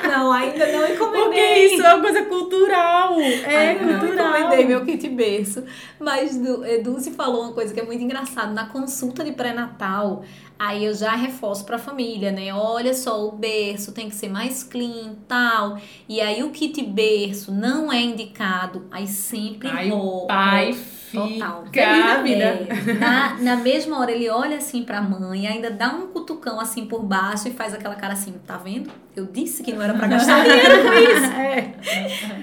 Não, 0.09 0.33
ainda 0.33 0.65
não 0.73 0.87
encomendei. 0.89 1.25
Porque 1.25 1.75
isso 1.75 1.83
é 1.83 1.95
uma 1.95 2.03
coisa 2.03 2.23
cultural. 2.25 3.21
É 3.21 3.71
Ainda 3.71 3.85
não 3.85 3.99
cultural. 4.01 4.29
encomendei 4.39 4.65
meu 4.65 4.85
kit 4.85 5.09
berço. 5.09 5.65
Mas 5.99 6.41
eh, 6.65 6.79
Dulce 6.79 7.11
falou 7.11 7.43
uma 7.43 7.53
coisa 7.53 7.75
que 7.75 7.81
é 7.81 7.85
muito 7.85 8.03
engraçada. 8.03 8.53
Na 8.53 8.67
consulta 8.67 9.25
de 9.25 9.33
pré-natal, 9.33 10.23
aí 10.59 10.85
eu 10.85 10.95
já 10.95 11.15
reforço 11.15 11.65
pra 11.65 11.79
família, 11.79 12.33
né? 12.33 12.53
Olha 12.53 12.95
só, 12.95 13.27
o 13.27 13.33
berço 13.33 13.93
tem 13.93 14.09
que 14.09 14.15
ser 14.15 14.29
mais 14.29 14.63
clean 14.63 15.15
tal. 15.29 15.79
E 16.09 16.21
aí 16.21 16.43
o 16.43 16.51
kit 16.51 16.83
berço 16.83 17.53
não 17.53 17.93
é 17.93 18.01
indicado. 18.01 18.87
Aí 18.91 19.07
sempre 19.07 19.69
Aí 19.69 19.91
o 19.91 19.97
roupa. 19.97 20.27
pai 20.29 20.77
Total. 21.13 21.65
fica... 21.65 22.23
Vida. 22.23 22.45
É, 22.45 22.95
na, 22.95 23.35
na 23.39 23.57
mesma 23.57 23.99
hora 23.99 24.13
ele 24.13 24.29
olha 24.29 24.57
assim 24.57 24.83
pra 24.83 25.01
mãe, 25.01 25.47
ainda 25.47 25.71
dá 25.71 25.91
um 25.91 26.09
cutucão 26.09 26.59
assim 26.59 26.87
por 26.87 27.03
baixo 27.03 27.49
e 27.49 27.53
faz 27.53 27.73
aquela 27.73 27.95
cara 27.95 28.15
assim, 28.15 28.33
tá 28.47 28.57
vendo? 28.57 28.91
Eu 29.17 29.25
disse 29.25 29.63
que 29.63 29.73
não 29.73 29.81
era 29.81 29.95
pra 29.95 30.07
gastar 30.07 30.45
dinheiro 30.45 30.83
com 30.83 30.93
isso. 30.93 31.27
É. 31.47 31.73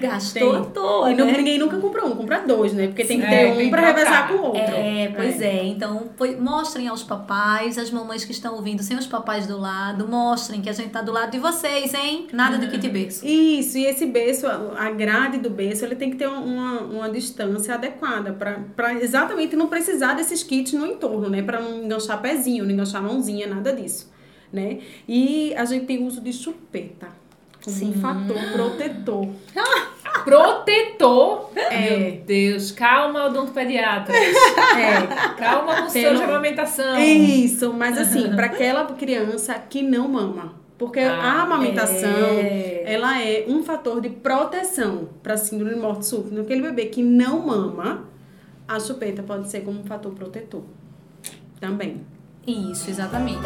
Gastou 0.00 0.52
Tem. 0.52 0.60
à 0.60 0.64
toa, 0.64 1.10
E 1.12 1.14
não- 1.14 1.26
né? 1.26 1.36
ninguém 1.36 1.58
nunca 1.58 1.76
compra 1.78 2.04
um, 2.04 2.16
compra 2.16 2.40
dois, 2.40 2.72
né? 2.72 2.88
Porque 2.88 3.04
tem 3.04 3.20
que 3.20 3.26
É, 3.26 3.28
ter 3.50 3.56
tem 3.56 3.66
um 3.68 3.70
pra 3.70 3.80
revezar 3.82 4.26
com 4.28 4.34
o 4.34 4.42
outro. 4.46 4.60
É, 4.74 5.12
pois 5.14 5.40
é. 5.40 5.64
Então, 5.64 6.08
foi- 6.16 6.34
mostrem 6.36 6.88
aos 6.88 7.02
papais, 7.04 7.78
as 7.78 7.90
mamães 7.90 8.24
que 8.24 8.32
estão 8.32 8.54
ouvindo 8.54 8.82
sem 8.82 8.96
os 8.96 9.06
papais 9.06 9.46
do 9.46 9.56
lado, 9.58 10.08
mostrem 10.08 10.60
que 10.60 10.68
a 10.68 10.72
gente 10.72 10.88
tá 10.88 11.00
do 11.02 11.12
lado 11.12 11.30
de 11.30 11.38
vocês, 11.38 11.94
hein? 11.94 12.26
Nada 12.32 12.58
de 12.58 12.66
kit 12.68 12.88
berço. 12.88 13.24
Isso, 13.24 13.78
e 13.78 13.84
esse 13.86 14.06
berço, 14.06 14.46
a 14.48 14.90
grade 14.90 15.38
do 15.38 15.50
berço, 15.50 15.84
ele 15.84 15.94
tem 15.94 16.10
que 16.10 16.16
ter 16.16 16.26
uma, 16.26 16.80
uma 16.80 17.08
distância 17.10 17.74
adequada 17.74 18.32
para 18.76 18.94
exatamente 18.94 19.54
não 19.54 19.68
precisar 19.68 20.14
desses 20.14 20.42
kits 20.42 20.72
no 20.72 20.86
entorno, 20.86 21.28
né? 21.30 21.40
Para 21.42 21.60
não 21.60 21.84
enganchar 21.84 22.20
pezinho, 22.20 22.64
não 22.64 22.72
enganchar 22.72 23.02
mãozinha, 23.02 23.46
nada 23.46 23.72
disso, 23.72 24.10
né? 24.54 24.78
E 25.08 25.52
a 25.56 25.64
gente 25.64 25.84
tem 25.86 26.06
uso 26.06 26.20
de 26.20 26.32
chupeta 26.32 27.08
como 27.62 27.76
Sim. 27.76 27.90
um 27.90 28.00
fator 28.00 28.36
protetor. 28.52 29.28
Protetor. 30.24 31.50
É. 31.56 31.96
Meu 31.96 32.24
Deus, 32.24 32.70
calma, 32.70 33.26
odontopediatra. 33.26 34.14
É. 34.14 35.06
Calma, 35.36 35.82
consultor 35.82 35.92
Pelo- 35.92 36.16
de 36.18 36.22
amamentação. 36.24 36.94
É 36.96 37.04
isso, 37.06 37.72
mas 37.72 37.98
assim, 37.98 38.30
para 38.34 38.46
aquela 38.46 38.84
criança 38.94 39.54
que 39.54 39.82
não 39.82 40.08
mama. 40.08 40.54
Porque 40.78 41.00
Ah, 41.00 41.20
a 41.20 41.42
amamentação, 41.42 42.08
é. 42.38 42.82
ela 42.86 43.20
é 43.22 43.44
um 43.48 43.62
fator 43.62 44.00
de 44.00 44.08
proteção 44.10 45.08
para 45.22 45.36
síndrome 45.36 45.74
de 45.74 45.80
morte 45.80 46.04
súbita. 46.06 46.40
Aquele 46.42 46.62
bebê 46.62 46.86
que 46.86 47.02
não 47.02 47.46
mama, 47.46 48.04
a 48.66 48.78
chupeta 48.80 49.22
pode 49.22 49.50
ser 49.50 49.60
como 49.62 49.80
um 49.80 49.84
fator 49.84 50.12
protetor. 50.12 50.62
Também. 51.60 52.02
Isso, 52.46 52.90
exatamente. 52.90 53.40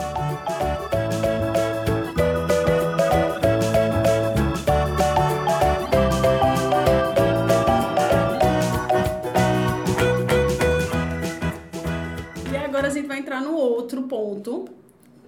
E 12.53 12.57
agora 12.57 12.89
a 12.89 12.91
gente 12.91 13.07
vai 13.07 13.19
entrar 13.21 13.41
no 13.41 13.55
outro 13.55 14.03
ponto, 14.03 14.65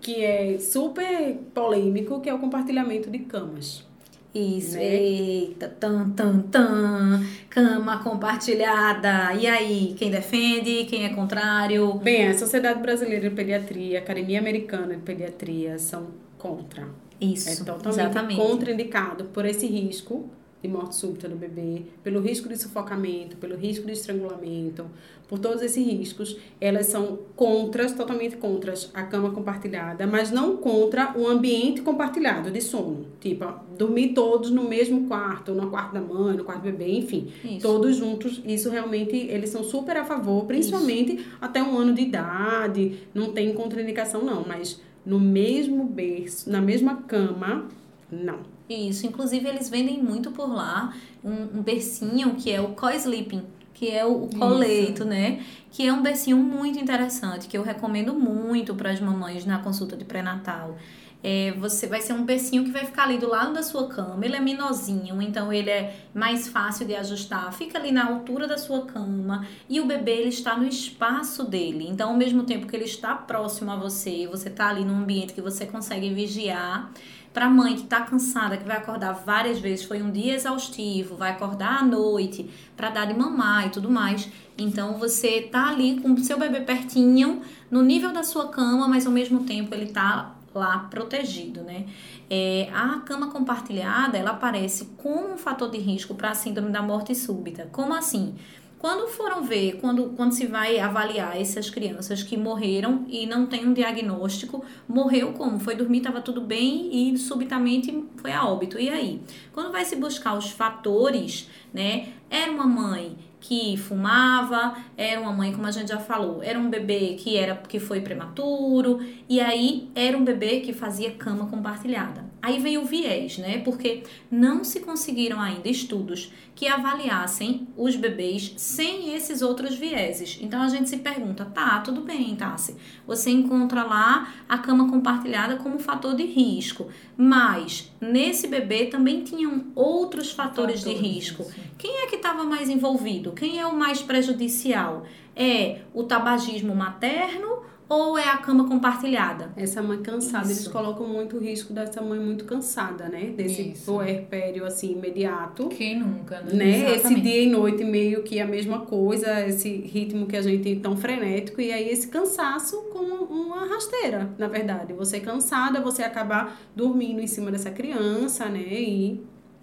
que 0.00 0.24
é 0.24 0.58
super 0.58 1.36
polêmico, 1.54 2.20
que 2.20 2.28
é 2.28 2.34
o 2.34 2.38
compartilhamento 2.40 3.08
de 3.08 3.20
camas. 3.20 3.89
Isso, 4.32 4.76
Né? 4.76 4.84
eita, 4.84 5.68
tan, 5.68 6.10
tan, 6.10 6.40
tan, 6.42 7.20
cama 7.48 7.98
compartilhada. 8.02 9.34
E 9.34 9.46
aí, 9.46 9.94
quem 9.98 10.10
defende, 10.10 10.84
quem 10.84 11.04
é 11.04 11.08
contrário? 11.14 11.94
Bem, 11.94 12.28
a 12.28 12.38
Sociedade 12.38 12.80
Brasileira 12.80 13.28
de 13.28 13.34
Pediatria, 13.34 13.98
a 13.98 14.02
Academia 14.02 14.38
Americana 14.38 14.94
de 14.96 15.02
Pediatria 15.02 15.78
são 15.78 16.08
contra. 16.38 16.88
Isso, 17.20 17.50
É 17.50 17.64
totalmente 17.64 18.00
exatamente. 18.00 18.36
contraindicado 18.40 19.24
por 19.26 19.44
esse 19.44 19.66
risco 19.66 20.30
de 20.62 20.68
morte 20.68 20.96
súbita 20.96 21.28
do 21.28 21.36
bebê, 21.36 21.82
pelo 22.02 22.20
risco 22.20 22.48
de 22.48 22.56
sufocamento, 22.56 23.36
pelo 23.36 23.56
risco 23.56 23.86
de 23.86 23.92
estrangulamento, 23.92 24.86
por 25.28 25.38
todos 25.38 25.62
esses 25.62 25.86
riscos, 25.86 26.36
elas 26.60 26.86
são 26.86 27.20
contras, 27.36 27.92
totalmente 27.92 28.36
contras 28.36 28.90
a 28.92 29.04
cama 29.04 29.30
compartilhada, 29.30 30.06
mas 30.06 30.30
não 30.30 30.56
contra 30.56 31.16
o 31.16 31.26
ambiente 31.26 31.82
compartilhado 31.82 32.50
de 32.50 32.60
sono. 32.60 33.06
Tipo, 33.20 33.46
dormir 33.78 34.08
todos 34.12 34.50
no 34.50 34.68
mesmo 34.68 35.06
quarto, 35.06 35.52
no 35.52 35.70
quarto 35.70 35.94
da 35.94 36.00
mãe, 36.00 36.36
no 36.36 36.44
quarto 36.44 36.62
do 36.62 36.72
bebê, 36.72 36.90
enfim. 36.98 37.28
Isso. 37.44 37.60
Todos 37.60 37.96
juntos, 37.96 38.42
isso 38.44 38.68
realmente, 38.70 39.16
eles 39.16 39.50
são 39.50 39.62
super 39.62 39.96
a 39.96 40.04
favor, 40.04 40.46
principalmente 40.46 41.24
até 41.40 41.62
um 41.62 41.78
ano 41.78 41.94
de 41.94 42.02
idade, 42.02 42.98
não 43.14 43.32
tem 43.32 43.54
contraindicação 43.54 44.24
não, 44.24 44.44
mas 44.46 44.80
no 45.06 45.20
mesmo 45.20 45.84
berço, 45.84 46.50
na 46.50 46.60
mesma 46.60 46.96
cama, 47.02 47.68
não. 48.10 48.59
Isso, 48.74 49.04
inclusive 49.04 49.48
eles 49.48 49.68
vendem 49.68 50.00
muito 50.00 50.30
por 50.30 50.48
lá 50.48 50.94
um, 51.24 51.58
um 51.58 51.62
bercinho 51.62 52.36
que 52.36 52.52
é 52.52 52.60
o 52.60 52.68
co-sleeping, 52.68 53.42
que 53.74 53.90
é 53.90 54.04
o, 54.04 54.24
o 54.24 54.28
coleito, 54.28 55.04
né? 55.04 55.42
Que 55.72 55.88
é 55.88 55.92
um 55.92 56.00
bercinho 56.00 56.36
muito 56.36 56.78
interessante, 56.78 57.48
que 57.48 57.58
eu 57.58 57.62
recomendo 57.62 58.14
muito 58.14 58.74
para 58.74 58.90
as 58.90 59.00
mamães 59.00 59.44
na 59.44 59.58
consulta 59.58 59.96
de 59.96 60.04
pré-natal. 60.04 60.76
É, 61.22 61.52
você 61.58 61.86
vai 61.86 62.00
ser 62.00 62.14
um 62.14 62.24
bercinho 62.24 62.64
que 62.64 62.70
vai 62.70 62.84
ficar 62.84 63.02
ali 63.02 63.18
do 63.18 63.28
lado 63.28 63.52
da 63.52 63.62
sua 63.62 63.88
cama, 63.88 64.24
ele 64.24 64.36
é 64.36 64.40
menorzinho, 64.40 65.20
então 65.20 65.52
ele 65.52 65.68
é 65.68 65.94
mais 66.14 66.48
fácil 66.48 66.86
de 66.86 66.94
ajustar, 66.94 67.52
fica 67.52 67.76
ali 67.76 67.92
na 67.92 68.06
altura 68.06 68.48
da 68.48 68.56
sua 68.56 68.86
cama 68.86 69.46
e 69.68 69.80
o 69.80 69.84
bebê 69.84 70.12
ele 70.12 70.30
está 70.30 70.56
no 70.56 70.66
espaço 70.66 71.44
dele. 71.44 71.86
Então, 71.88 72.10
ao 72.10 72.16
mesmo 72.16 72.44
tempo 72.44 72.66
que 72.66 72.74
ele 72.74 72.86
está 72.86 73.14
próximo 73.14 73.70
a 73.70 73.76
você, 73.76 74.26
você 74.28 74.48
está 74.48 74.70
ali 74.70 74.82
num 74.82 74.96
ambiente 74.96 75.34
que 75.34 75.42
você 75.42 75.66
consegue 75.66 76.08
vigiar, 76.14 76.90
para 77.32 77.48
mãe 77.48 77.74
que 77.76 77.82
está 77.82 78.00
cansada, 78.00 78.56
que 78.56 78.64
vai 78.64 78.76
acordar 78.76 79.12
várias 79.12 79.58
vezes, 79.60 79.84
foi 79.84 80.02
um 80.02 80.10
dia 80.10 80.34
exaustivo, 80.34 81.16
vai 81.16 81.30
acordar 81.30 81.80
à 81.80 81.84
noite 81.84 82.50
para 82.76 82.90
dar 82.90 83.04
de 83.06 83.14
mamar 83.14 83.68
e 83.68 83.70
tudo 83.70 83.90
mais. 83.90 84.28
Então 84.58 84.98
você 84.98 85.42
tá 85.42 85.68
ali 85.68 86.00
com 86.00 86.12
o 86.12 86.18
seu 86.18 86.38
bebê 86.38 86.60
pertinho, 86.60 87.40
no 87.70 87.82
nível 87.82 88.12
da 88.12 88.22
sua 88.22 88.48
cama, 88.48 88.88
mas 88.88 89.06
ao 89.06 89.12
mesmo 89.12 89.44
tempo 89.44 89.74
ele 89.74 89.86
tá 89.86 90.34
lá 90.54 90.88
protegido, 90.90 91.62
né? 91.62 91.86
É, 92.28 92.68
a 92.72 93.00
cama 93.00 93.28
compartilhada, 93.28 94.18
ela 94.18 94.30
aparece 94.30 94.86
como 94.96 95.34
um 95.34 95.36
fator 95.36 95.70
de 95.70 95.78
risco 95.78 96.14
para 96.14 96.30
a 96.30 96.34
síndrome 96.34 96.70
da 96.70 96.82
morte 96.82 97.14
súbita. 97.14 97.68
Como 97.70 97.94
assim? 97.94 98.34
Quando 98.80 99.08
foram 99.08 99.42
ver, 99.42 99.76
quando, 99.78 100.14
quando 100.16 100.32
se 100.32 100.46
vai 100.46 100.80
avaliar 100.80 101.38
essas 101.38 101.68
crianças 101.68 102.22
que 102.22 102.34
morreram 102.34 103.04
e 103.10 103.26
não 103.26 103.44
tem 103.44 103.68
um 103.68 103.74
diagnóstico, 103.74 104.64
morreu 104.88 105.34
como? 105.34 105.60
Foi 105.60 105.74
dormir, 105.74 105.98
estava 105.98 106.22
tudo 106.22 106.40
bem 106.40 106.88
e 106.90 107.18
subitamente 107.18 108.06
foi 108.16 108.32
a 108.32 108.42
óbito. 108.42 108.80
E 108.80 108.88
aí? 108.88 109.20
Quando 109.52 109.70
vai 109.70 109.84
se 109.84 109.96
buscar 109.96 110.32
os 110.32 110.48
fatores, 110.48 111.46
né? 111.74 112.08
Era 112.30 112.50
uma 112.50 112.66
mãe 112.66 113.18
que 113.38 113.76
fumava, 113.76 114.74
era 114.96 115.20
uma 115.20 115.32
mãe, 115.32 115.52
como 115.52 115.66
a 115.66 115.70
gente 115.70 115.88
já 115.88 115.98
falou, 115.98 116.42
era 116.42 116.58
um 116.58 116.70
bebê 116.70 117.16
que 117.18 117.36
era 117.36 117.56
que 117.56 117.78
foi 117.78 118.00
prematuro, 118.00 119.00
e 119.28 119.42
aí 119.42 119.90
era 119.94 120.16
um 120.16 120.24
bebê 120.24 120.60
que 120.60 120.72
fazia 120.72 121.10
cama 121.10 121.46
compartilhada. 121.48 122.29
Aí 122.42 122.58
veio 122.58 122.82
o 122.82 122.84
viés, 122.84 123.36
né? 123.38 123.58
Porque 123.58 124.02
não 124.30 124.64
se 124.64 124.80
conseguiram 124.80 125.40
ainda 125.40 125.68
estudos 125.68 126.32
que 126.54 126.66
avaliassem 126.66 127.68
os 127.76 127.96
bebês 127.96 128.54
sem 128.56 129.14
esses 129.14 129.42
outros 129.42 129.74
vieses. 129.76 130.38
Então 130.40 130.62
a 130.62 130.68
gente 130.68 130.88
se 130.88 130.98
pergunta, 130.98 131.44
tá, 131.44 131.80
tudo 131.80 132.00
bem, 132.02 132.34
Tassi. 132.36 132.76
Você 133.06 133.30
encontra 133.30 133.82
lá 133.82 134.32
a 134.48 134.58
cama 134.58 134.88
compartilhada 134.90 135.56
como 135.56 135.78
fator 135.78 136.14
de 136.14 136.24
risco, 136.24 136.88
mas 137.16 137.90
nesse 138.00 138.46
bebê 138.46 138.86
também 138.86 139.22
tinham 139.22 139.66
outros 139.74 140.30
fatores, 140.30 140.80
de 140.80 140.94
Fatores, 140.94 141.12
risco. 141.12 141.42
isso. 141.42 141.54
Quem 141.78 142.02
é 142.02 142.06
que 142.06 142.16
estava 142.16 142.44
mais 142.44 142.68
envolvido? 142.68 143.32
Quem 143.32 143.58
é 143.58 143.66
o 143.66 143.74
mais 143.76 144.02
prejudicial? 144.02 145.04
É 145.34 145.80
o 145.94 146.02
tabagismo 146.04 146.74
materno 146.74 147.62
ou 147.90 148.16
é 148.16 148.28
a 148.28 148.36
cama 148.36 148.68
compartilhada? 148.68 149.50
Essa 149.56 149.82
mãe 149.82 150.00
cansada, 150.00 150.46
eles 150.46 150.60
Isso. 150.60 150.70
colocam 150.70 151.08
muito 151.08 151.36
o 151.36 151.40
risco 151.40 151.72
dessa 151.72 152.00
mãe 152.00 152.20
muito 152.20 152.44
cansada, 152.44 153.08
né? 153.08 153.32
Desse 153.36 153.70
Isso. 153.70 153.92
puerpério, 153.92 154.64
assim, 154.64 154.92
imediato. 154.92 155.66
Quem 155.68 155.98
nunca, 155.98 156.40
né? 156.40 156.52
Né? 156.52 156.94
Esse 156.94 157.18
dia 157.20 157.42
e 157.42 157.50
noite 157.50 157.82
meio 157.82 158.22
que 158.22 158.38
a 158.38 158.46
mesma 158.46 158.82
coisa, 158.82 159.44
esse 159.44 159.68
ritmo 159.68 160.26
que 160.26 160.36
a 160.36 160.42
gente 160.42 160.62
tem 160.62 160.78
tão 160.78 160.96
frenético, 160.96 161.60
e 161.60 161.72
aí 161.72 161.88
esse 161.88 162.06
cansaço 162.06 162.80
como 162.92 163.24
uma 163.24 163.66
rasteira, 163.66 164.30
na 164.38 164.46
verdade. 164.46 164.92
Você 164.92 165.18
cansada, 165.18 165.80
você 165.80 166.04
acabar 166.04 166.60
dormindo 166.76 167.20
em 167.20 167.26
cima 167.26 167.50
dessa 167.50 167.72
criança, 167.72 168.48
né? 168.48 168.60
E 168.60 169.20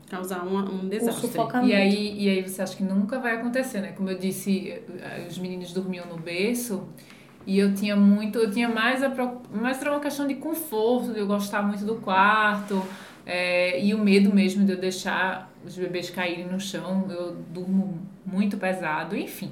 causar 0.09 0.45
um 0.45 0.85
O 0.85 0.89
desastre. 0.89 1.31
E 1.63 1.73
aí, 1.73 2.23
e 2.25 2.29
aí 2.29 2.41
você 2.45 2.61
acha 2.61 2.75
que 2.75 2.83
nunca 2.83 3.19
vai 3.19 3.35
acontecer, 3.35 3.79
né? 3.79 3.93
Como 3.93 4.09
eu 4.09 4.17
disse, 4.17 4.69
eh, 4.69 5.27
os 5.29 5.37
meninos 5.37 5.71
dormiam 5.71 6.05
no 6.07 6.17
berço 6.17 6.83
e 7.47 7.57
eu 7.57 7.73
tinha 7.73 7.95
muito, 7.95 8.37
eu 8.37 8.51
tinha 8.51 8.67
mais 8.67 9.01
a 9.01 9.09
mais 9.49 9.81
era 9.81 9.91
uma 9.91 10.01
questão 10.01 10.27
de 10.27 10.35
conforto, 10.35 11.13
de 11.13 11.19
eu 11.19 11.25
gostar 11.25 11.63
muito 11.63 11.85
do 11.85 11.95
quarto 11.95 12.85
eh, 13.25 13.81
e 13.85 13.93
o 13.93 13.99
medo 13.99 14.35
mesmo 14.35 14.65
de 14.65 14.73
eu 14.73 14.77
deixar 14.77 15.49
os 15.65 15.77
bebês 15.77 16.09
caírem 16.09 16.45
no 16.45 16.59
chão. 16.59 17.07
Eu 17.09 17.37
durmo 17.53 17.99
muito 18.25 18.57
pesado, 18.57 19.15
enfim. 19.15 19.51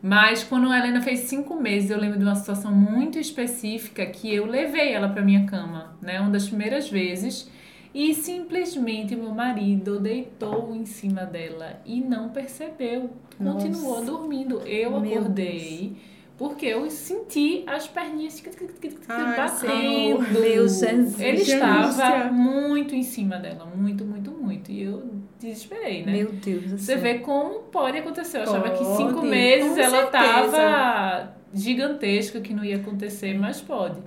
Mas 0.00 0.44
quando 0.44 0.70
a 0.70 0.78
Helena 0.78 1.00
fez 1.02 1.20
cinco 1.20 1.60
meses, 1.60 1.90
eu 1.90 1.98
lembro 1.98 2.20
de 2.20 2.24
uma 2.24 2.36
situação 2.36 2.70
muito 2.70 3.18
específica 3.18 4.06
que 4.06 4.32
eu 4.32 4.46
levei 4.46 4.92
ela 4.92 5.08
para 5.08 5.20
minha 5.20 5.44
cama, 5.44 5.96
né? 6.00 6.20
Uma 6.20 6.30
das 6.30 6.46
primeiras 6.46 6.88
vezes. 6.88 7.50
E 7.92 8.14
simplesmente 8.14 9.16
meu 9.16 9.34
marido 9.34 9.98
deitou 9.98 10.72
em 10.72 10.86
cima 10.86 11.24
dela 11.24 11.80
e 11.84 12.00
não 12.00 12.28
percebeu. 12.28 13.10
Continuou 13.36 13.94
Nossa. 13.94 14.06
dormindo. 14.06 14.60
Eu 14.60 15.00
Meu 15.00 15.18
acordei 15.18 15.96
porque 16.38 16.66
eu 16.66 16.88
senti 16.88 17.64
as 17.66 17.88
perninhas 17.88 18.36
tic, 18.36 18.48
tic, 18.50 18.58
tic, 18.60 18.80
tic, 18.80 18.92
tic, 18.92 19.00
Ai, 19.08 19.36
batendo. 19.36 20.20
Meu 20.32 20.68
Jesus. 20.68 21.20
Ele 21.20 21.42
estava 21.42 22.32
muito 22.32 22.94
em 22.94 23.02
cima 23.02 23.38
dela, 23.38 23.66
muito, 23.66 24.04
muito, 24.04 24.30
muito. 24.30 24.70
E 24.70 24.84
eu 24.84 25.02
desesperei, 25.40 26.04
né? 26.04 26.12
Meu 26.12 26.30
Deus 26.30 26.62
do 26.62 26.78
Você 26.78 26.92
céu. 26.92 27.00
vê 27.00 27.18
como 27.18 27.62
pode 27.64 27.98
acontecer. 27.98 28.38
Eu 28.38 28.42
achava 28.44 28.70
que 28.70 28.84
cinco 28.84 29.14
Pode, 29.14 29.26
meses 29.26 29.72
com 29.72 29.80
ela 29.80 30.02
certeza. 30.02 30.12
tava 30.12 31.34
gigantesca, 31.52 32.40
que 32.40 32.54
não 32.54 32.64
ia 32.64 32.76
acontecer, 32.76 33.36
mas 33.36 33.60
pode. 33.60 33.98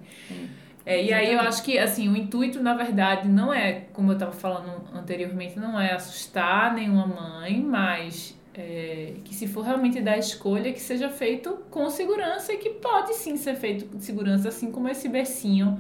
É, 0.86 1.04
e 1.04 1.14
aí 1.14 1.34
eu 1.34 1.40
acho 1.42 1.62
que 1.64 1.78
assim, 1.78 2.08
o 2.08 2.16
intuito, 2.16 2.64
na 2.64 2.74
verdade, 2.74 3.28
não 3.28 3.54
é, 3.54 3.88
como 3.94 4.12
eu 4.12 4.14
estava 4.14 4.32
falando 4.32 4.72
anteriormente, 4.94 5.60
não 5.60 5.80
é 5.80 5.94
assustar 5.94 6.74
nenhuma 6.74 7.06
mãe, 7.06 7.62
mas 7.62 8.40
é, 8.54 9.14
que 9.24 9.34
se 9.34 9.48
for 9.48 9.64
realmente 9.64 10.02
dar 10.02 10.18
escolha, 10.18 10.74
que 10.74 10.82
seja 10.82 11.10
feito 11.10 11.60
com 11.70 11.90
segurança 11.90 12.54
e 12.54 12.58
que 12.58 12.70
pode 12.72 13.14
sim 13.16 13.38
ser 13.38 13.56
feito 13.56 13.86
com 13.86 14.00
segurança, 14.00 14.50
assim 14.50 14.72
como 14.72 14.90
esse 14.90 15.08
bercinho 15.08 15.80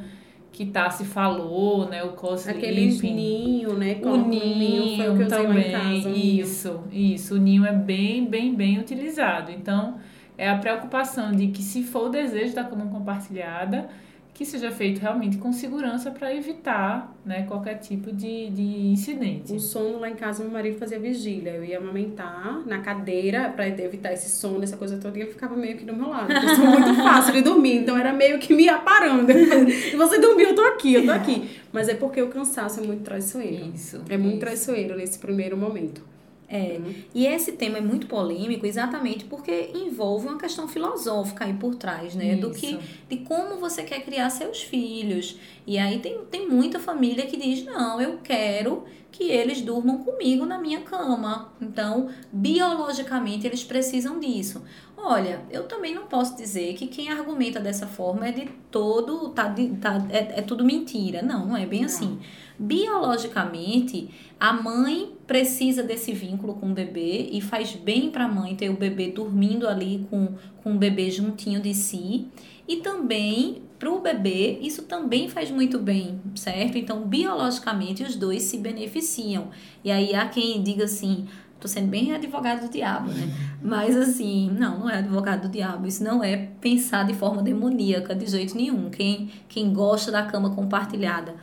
que 0.51 0.65
Tassi 0.65 1.05
falou, 1.05 1.87
né? 1.89 2.03
O 2.03 2.11
cosplay. 2.11 2.57
Aqueles 2.57 3.01
ninho, 3.01 3.73
né? 3.73 3.93
O 3.93 4.01
Colocam 4.01 4.27
ninho, 4.27 4.97
foi 4.97 5.09
o 5.09 5.17
que 5.17 5.23
eu 5.23 5.27
também, 5.27 5.71
casa. 5.71 6.09
um 6.09 6.11
ninho. 6.11 6.41
isso, 6.41 6.83
isso. 6.91 7.35
O 7.35 7.37
ninho 7.37 7.65
é 7.65 7.73
bem, 7.73 8.25
bem, 8.25 8.53
bem 8.53 8.77
utilizado. 8.77 9.51
Então, 9.51 9.97
é 10.37 10.49
a 10.49 10.57
preocupação 10.57 11.31
de 11.31 11.47
que 11.47 11.61
se 11.61 11.83
for 11.83 12.07
o 12.07 12.09
desejo 12.09 12.53
da 12.53 12.63
cama 12.63 12.85
compartilhada, 12.87 13.89
que 14.33 14.45
seja 14.45 14.71
feito 14.71 14.99
realmente 14.99 15.37
com 15.37 15.51
segurança 15.51 16.09
para 16.09 16.33
evitar 16.33 17.15
né, 17.25 17.43
qualquer 17.43 17.75
tipo 17.75 18.11
de, 18.11 18.49
de 18.49 18.87
incidente. 18.87 19.53
O 19.53 19.59
sono 19.59 19.99
lá 19.99 20.09
em 20.09 20.15
casa, 20.15 20.43
meu 20.43 20.51
marido 20.51 20.77
fazia 20.77 20.99
vigília. 20.99 21.51
Eu 21.51 21.63
ia 21.63 21.77
amamentar 21.77 22.61
na 22.65 22.79
cadeira 22.79 23.49
para 23.49 23.67
evitar 23.67 24.13
esse 24.13 24.29
sono, 24.29 24.63
essa 24.63 24.77
coisa 24.77 24.97
toda, 24.97 25.17
e 25.17 25.21
ele 25.21 25.31
ficava 25.31 25.55
meio 25.55 25.77
que 25.77 25.85
do 25.85 25.95
meu 25.95 26.09
lado. 26.09 26.31
Eu 26.31 26.55
sou 26.55 26.65
muito 26.65 26.93
fácil 27.03 27.33
de 27.33 27.41
dormir, 27.41 27.77
então 27.77 27.97
era 27.97 28.13
meio 28.13 28.39
que 28.39 28.53
me 28.53 28.67
aparando. 28.67 29.31
Se 29.71 29.95
você 29.95 30.19
dormiu, 30.19 30.49
eu 30.49 30.55
tô 30.55 30.61
aqui, 30.61 30.93
eu 30.93 31.05
tô 31.05 31.11
aqui. 31.11 31.49
Mas 31.71 31.87
é 31.87 31.93
porque 31.93 32.21
o 32.21 32.27
cansaço 32.29 32.79
é 32.79 32.83
muito 32.83 33.03
traiçoeiro. 33.03 33.71
Isso. 33.73 34.01
É 34.09 34.17
muito 34.17 34.33
isso. 34.33 34.39
traiçoeiro 34.39 34.95
nesse 34.97 35.19
primeiro 35.19 35.55
momento. 35.55 36.10
É, 36.53 36.81
e 37.15 37.25
esse 37.25 37.53
tema 37.53 37.77
é 37.77 37.81
muito 37.81 38.07
polêmico 38.07 38.65
exatamente 38.65 39.23
porque 39.23 39.71
envolve 39.73 40.27
uma 40.27 40.37
questão 40.37 40.67
filosófica 40.67 41.45
aí 41.45 41.53
por 41.53 41.75
trás, 41.75 42.13
né? 42.13 42.35
Do 42.35 42.51
que, 42.51 42.71
Isso. 42.71 42.79
de 43.07 43.17
como 43.19 43.55
você 43.55 43.83
quer 43.83 44.03
criar 44.03 44.29
seus 44.29 44.61
filhos. 44.61 45.39
E 45.65 45.77
aí 45.77 45.99
tem, 45.99 46.19
tem 46.29 46.49
muita 46.49 46.77
família 46.77 47.25
que 47.25 47.37
diz, 47.37 47.63
não, 47.63 48.01
eu 48.01 48.17
quero 48.21 48.83
que 49.11 49.25
eles 49.25 49.61
durmam 49.61 49.99
comigo 49.99 50.45
na 50.45 50.57
minha 50.57 50.81
cama. 50.81 51.53
Então, 51.61 52.09
biologicamente, 52.33 53.47
eles 53.47 53.63
precisam 53.63 54.19
disso. 54.19 54.61
Olha, 55.03 55.41
eu 55.49 55.67
também 55.67 55.95
não 55.95 56.05
posso 56.05 56.37
dizer 56.37 56.75
que 56.75 56.85
quem 56.85 57.09
argumenta 57.09 57.59
dessa 57.59 57.87
forma 57.87 58.27
é 58.27 58.31
de 58.31 58.45
todo, 58.69 59.29
tá, 59.29 59.47
de, 59.47 59.69
tá, 59.77 59.97
é, 60.11 60.39
é 60.39 60.41
tudo 60.43 60.63
mentira. 60.63 61.23
Não, 61.23 61.47
não 61.47 61.57
é 61.57 61.65
bem 61.65 61.83
assim. 61.83 62.19
Biologicamente, 62.59 64.09
a 64.39 64.53
mãe 64.53 65.11
precisa 65.25 65.81
desse 65.81 66.13
vínculo 66.13 66.53
com 66.53 66.69
o 66.69 66.73
bebê 66.73 67.29
e 67.31 67.41
faz 67.41 67.73
bem 67.73 68.11
para 68.11 68.25
a 68.25 68.27
mãe 68.27 68.55
ter 68.55 68.69
o 68.69 68.77
bebê 68.77 69.07
dormindo 69.09 69.67
ali 69.67 70.05
com, 70.07 70.35
com 70.63 70.75
o 70.75 70.77
bebê 70.77 71.09
juntinho 71.09 71.59
de 71.59 71.73
si. 71.73 72.27
E 72.67 72.77
também 72.77 73.63
para 73.79 73.91
o 73.91 73.99
bebê, 73.99 74.59
isso 74.61 74.83
também 74.83 75.27
faz 75.27 75.49
muito 75.49 75.79
bem, 75.79 76.21
certo? 76.35 76.77
Então, 76.77 77.01
biologicamente, 77.01 78.03
os 78.03 78.15
dois 78.15 78.43
se 78.43 78.59
beneficiam. 78.59 79.49
E 79.83 79.89
aí 79.89 80.13
há 80.13 80.29
quem 80.29 80.61
diga 80.61 80.83
assim. 80.83 81.27
Tô 81.61 81.67
sendo 81.67 81.89
bem 81.89 82.11
advogado 82.11 82.61
do 82.61 82.71
diabo, 82.71 83.11
né? 83.11 83.31
Mas 83.61 83.95
assim, 83.95 84.49
não, 84.49 84.79
não 84.79 84.89
é 84.89 84.97
advogado 84.97 85.43
do 85.43 85.49
diabo. 85.49 85.85
Isso 85.85 86.03
não 86.03 86.23
é 86.23 86.35
pensar 86.59 87.05
de 87.05 87.13
forma 87.13 87.43
demoníaca 87.43 88.15
de 88.15 88.25
jeito 88.25 88.57
nenhum. 88.57 88.89
Quem, 88.89 89.29
quem 89.47 89.71
gosta 89.71 90.11
da 90.11 90.23
cama 90.23 90.49
compartilhada. 90.49 91.35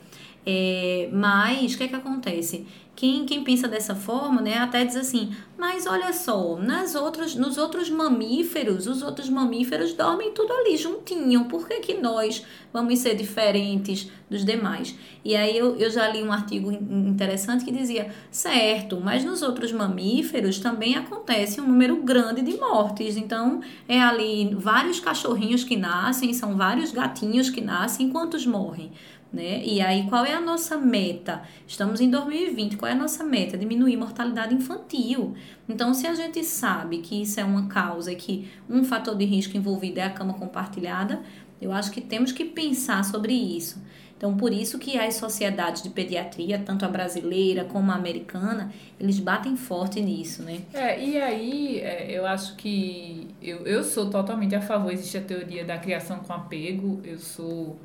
É, 0.51 1.11
mas 1.13 1.75
o 1.75 1.77
que 1.77 1.85
é 1.85 1.89
que 1.89 1.95
acontece? 1.95 2.67
Quem, 2.97 3.27
quem 3.27 3.45
pensa 3.45 3.69
dessa 3.69 3.95
forma, 3.95 4.41
né, 4.41 4.57
até 4.59 4.83
diz 4.85 4.97
assim, 4.97 5.31
mas 5.59 5.87
olha 5.87 6.11
só, 6.13 6.57
nas 6.57 6.95
outras, 6.95 7.35
nos 7.35 7.59
outros 7.59 7.91
mamíferos, 7.91 8.87
os 8.87 9.03
outros 9.03 9.29
mamíferos 9.29 9.93
dormem 9.93 10.33
tudo 10.33 10.53
ali 10.53 10.77
juntinho, 10.77 11.45
por 11.45 11.69
que, 11.69 11.81
que 11.81 11.95
nós 12.01 12.43
vamos 12.73 12.99
ser 12.99 13.15
diferentes 13.15 14.11
dos 14.29 14.43
demais? 14.45 14.97
E 15.25 15.37
aí 15.37 15.57
eu, 15.57 15.77
eu 15.77 15.91
já 15.91 16.09
li 16.09 16.23
um 16.23 16.33
artigo 16.33 16.73
in- 16.73 17.09
interessante 17.11 17.65
que 17.65 17.71
dizia, 17.71 18.11
certo, 18.31 18.99
mas 19.01 19.25
nos 19.25 19.43
outros 19.43 19.71
mamíferos 19.71 20.59
também 20.59 20.97
acontece 20.97 21.61
um 21.61 21.69
número 21.69 21.97
grande 22.03 22.41
de 22.43 22.57
mortes, 22.57 23.17
então 23.17 23.61
é 23.87 24.01
ali 24.01 24.55
vários 24.55 24.99
cachorrinhos 24.99 25.63
que 25.63 25.77
nascem, 25.77 26.33
são 26.33 26.57
vários 26.57 26.91
gatinhos 26.91 27.51
que 27.51 27.61
nascem, 27.61 28.09
quantos 28.09 28.45
morrem? 28.47 28.91
Né? 29.33 29.63
E 29.63 29.81
aí, 29.81 30.09
qual 30.09 30.25
é 30.25 30.33
a 30.33 30.41
nossa 30.41 30.79
meta? 30.79 31.43
Estamos 31.67 32.01
em 32.01 32.09
2020, 32.09 32.79
qual 32.79 32.91
é 32.91 32.95
a 32.95 32.99
nossa 32.99 33.23
meta? 33.23 33.59
Diminuir 33.59 33.97
mortalidade 33.97 34.55
infantil. 34.55 35.35
Então, 35.69 35.93
se 35.93 36.07
a 36.07 36.15
gente 36.15 36.43
sabe 36.43 36.99
que 36.99 37.21
isso 37.23 37.39
é 37.39 37.45
uma 37.45 37.67
causa 37.67 38.11
e 38.11 38.17
que 38.17 38.49
um 38.71 38.83
fator 38.85 39.15
de 39.15 39.27
risco 39.27 39.57
envolvido 39.57 40.01
é 40.01 40.05
a 40.05 40.11
cama 40.11 40.33
compartilhada, 40.33 41.21
eu 41.61 41.73
acho 41.73 41.91
que 41.91 42.01
temos 42.01 42.33
que 42.33 42.45
pensar 42.45 43.05
sobre 43.05 43.35
isso. 43.35 43.83
Então, 44.19 44.37
por 44.37 44.53
isso 44.53 44.81
que 44.81 44.99
as 44.99 45.15
sociedades 45.15 45.81
de 45.81 45.91
pediatria, 45.91 46.59
tanto 46.59 46.85
a 46.85 46.89
brasileira 46.89 47.65
como 47.65 47.93
a 47.93 47.95
americana, 47.95 48.73
eles 48.99 49.21
batem 49.21 49.57
forte 49.57 50.01
nisso, 50.01 50.43
né? 50.43 50.63
É, 50.75 51.01
e 51.01 51.21
aí 51.21 51.79
é, 51.79 52.11
eu 52.11 52.27
acho 52.27 52.57
que 52.57 53.29
eu, 53.41 53.59
eu 53.59 53.85
sou 53.85 54.11
totalmente 54.11 54.57
a 54.57 54.61
favor, 54.61 54.93
existe 54.93 55.17
a 55.19 55.21
teoria 55.21 55.65
da 55.65 55.79
criação 55.79 56.19
com 56.19 56.33
apego, 56.33 57.01
eu 57.05 57.17
sou. 57.17 57.79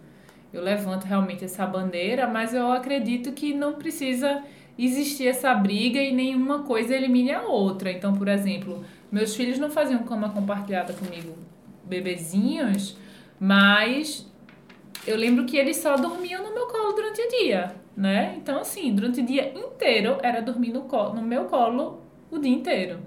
Eu 0.53 0.61
levanto 0.61 1.05
realmente 1.05 1.43
essa 1.43 1.65
bandeira, 1.65 2.27
mas 2.27 2.53
eu 2.53 2.71
acredito 2.71 3.31
que 3.31 3.53
não 3.53 3.73
precisa 3.73 4.43
existir 4.77 5.27
essa 5.27 5.53
briga 5.55 5.99
e 5.99 6.13
nenhuma 6.13 6.59
coisa 6.59 6.95
elimine 6.95 7.31
a 7.31 7.41
outra. 7.41 7.91
Então, 7.91 8.13
por 8.13 8.27
exemplo, 8.27 8.85
meus 9.11 9.35
filhos 9.35 9.57
não 9.57 9.71
faziam 9.71 10.03
cama 10.03 10.29
compartilhada 10.29 10.93
comigo, 10.93 11.35
bebezinhos, 11.83 12.95
mas 13.39 14.31
eu 15.05 15.17
lembro 15.17 15.45
que 15.45 15.57
eles 15.57 15.77
só 15.77 15.95
dormiam 15.97 16.43
no 16.43 16.53
meu 16.53 16.67
colo 16.67 16.93
durante 16.93 17.21
o 17.21 17.29
dia, 17.29 17.75
né? 17.97 18.35
Então, 18.37 18.59
assim, 18.59 18.93
durante 18.93 19.21
o 19.21 19.25
dia 19.25 19.51
inteiro 19.57 20.17
era 20.21 20.41
dormir 20.41 20.71
no, 20.71 20.83
colo, 20.83 21.15
no 21.15 21.21
meu 21.21 21.45
colo 21.45 22.01
o 22.31 22.37
dia 22.37 22.53
inteiro. 22.53 22.99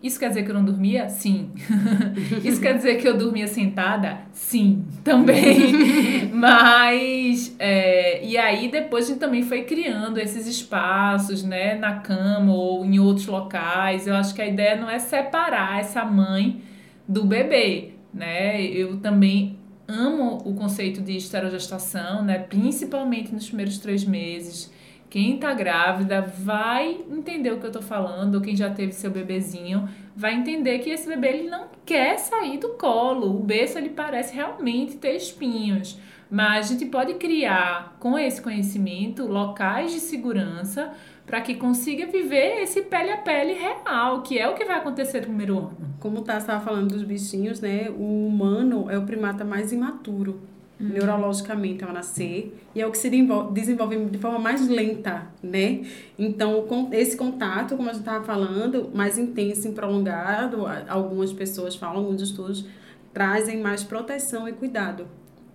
Isso 0.00 0.18
quer 0.18 0.28
dizer 0.28 0.44
que 0.44 0.50
eu 0.50 0.54
não 0.54 0.64
dormia? 0.64 1.08
Sim. 1.08 1.50
Isso 2.44 2.60
quer 2.60 2.76
dizer 2.76 2.96
que 3.00 3.08
eu 3.08 3.16
dormia 3.16 3.48
sentada? 3.48 4.20
Sim, 4.32 4.84
também. 5.02 6.30
Mas, 6.32 7.56
é, 7.58 8.24
e 8.24 8.36
aí 8.36 8.70
depois 8.70 9.06
a 9.06 9.08
gente 9.08 9.18
também 9.18 9.42
foi 9.42 9.64
criando 9.64 10.18
esses 10.18 10.46
espaços, 10.46 11.42
né, 11.42 11.74
na 11.74 11.96
cama 11.96 12.52
ou 12.52 12.84
em 12.84 13.00
outros 13.00 13.26
locais. 13.26 14.06
Eu 14.06 14.14
acho 14.14 14.32
que 14.34 14.40
a 14.40 14.46
ideia 14.46 14.76
não 14.76 14.88
é 14.88 15.00
separar 15.00 15.80
essa 15.80 16.04
mãe 16.04 16.62
do 17.06 17.24
bebê, 17.24 17.94
né? 18.14 18.62
Eu 18.62 18.98
também 18.98 19.58
amo 19.88 20.38
o 20.44 20.54
conceito 20.54 21.00
de 21.00 21.16
esterogestação, 21.16 22.22
né, 22.22 22.38
principalmente 22.38 23.34
nos 23.34 23.46
primeiros 23.46 23.78
três 23.78 24.04
meses. 24.04 24.70
Quem 25.10 25.38
tá 25.38 25.54
grávida 25.54 26.20
vai 26.20 26.98
entender 27.10 27.50
o 27.50 27.58
que 27.58 27.66
eu 27.66 27.72
tô 27.72 27.80
falando, 27.80 28.34
ou 28.34 28.40
quem 28.42 28.54
já 28.54 28.68
teve 28.68 28.92
seu 28.92 29.10
bebezinho 29.10 29.88
vai 30.14 30.34
entender 30.34 30.80
que 30.80 30.90
esse 30.90 31.08
bebê 31.08 31.28
ele 31.28 31.50
não 31.50 31.68
quer 31.86 32.18
sair 32.18 32.58
do 32.58 32.70
colo. 32.70 33.34
O 33.34 33.42
berço 33.42 33.78
ele 33.78 33.88
parece 33.88 34.34
realmente 34.34 34.96
ter 34.96 35.16
espinhos, 35.16 35.98
mas 36.30 36.66
a 36.66 36.68
gente 36.72 36.84
pode 36.86 37.14
criar 37.14 37.96
com 37.98 38.18
esse 38.18 38.42
conhecimento 38.42 39.26
locais 39.26 39.92
de 39.92 40.00
segurança 40.00 40.92
para 41.24 41.40
que 41.40 41.54
consiga 41.54 42.06
viver 42.06 42.60
esse 42.62 42.82
pele 42.82 43.10
a 43.10 43.18
pele 43.18 43.54
real, 43.54 44.22
que 44.22 44.38
é 44.38 44.46
o 44.46 44.54
que 44.54 44.64
vai 44.64 44.76
acontecer 44.76 45.20
no 45.20 45.26
primeiro 45.26 45.58
ano. 45.58 45.76
Como 46.00 46.22
tá 46.22 46.36
estava 46.36 46.62
falando 46.62 46.92
dos 46.92 47.02
bichinhos, 47.02 47.60
né? 47.60 47.88
O 47.90 48.26
humano 48.26 48.90
é 48.90 48.98
o 48.98 49.06
primata 49.06 49.44
mais 49.44 49.72
imaturo, 49.72 50.40
neurologicamente, 50.78 51.84
ao 51.84 51.92
nascer. 51.92 52.56
E 52.74 52.80
é 52.80 52.86
o 52.86 52.90
que 52.90 52.98
se 52.98 53.10
desenvol- 53.10 53.50
desenvolve 53.50 53.96
de 54.06 54.18
forma 54.18 54.38
mais 54.38 54.68
lenta, 54.68 55.26
né? 55.42 55.82
Então, 56.18 56.62
com 56.62 56.88
esse 56.92 57.16
contato, 57.16 57.76
como 57.76 57.88
a 57.88 57.92
gente 57.92 58.02
estava 58.02 58.24
falando, 58.24 58.90
mais 58.94 59.18
intenso 59.18 59.68
e 59.68 59.72
prolongado, 59.72 60.64
algumas 60.88 61.32
pessoas 61.32 61.74
falam, 61.76 61.98
alguns 61.98 62.22
estudos 62.22 62.64
trazem 63.12 63.60
mais 63.60 63.82
proteção 63.82 64.48
e 64.48 64.52
cuidado 64.52 65.06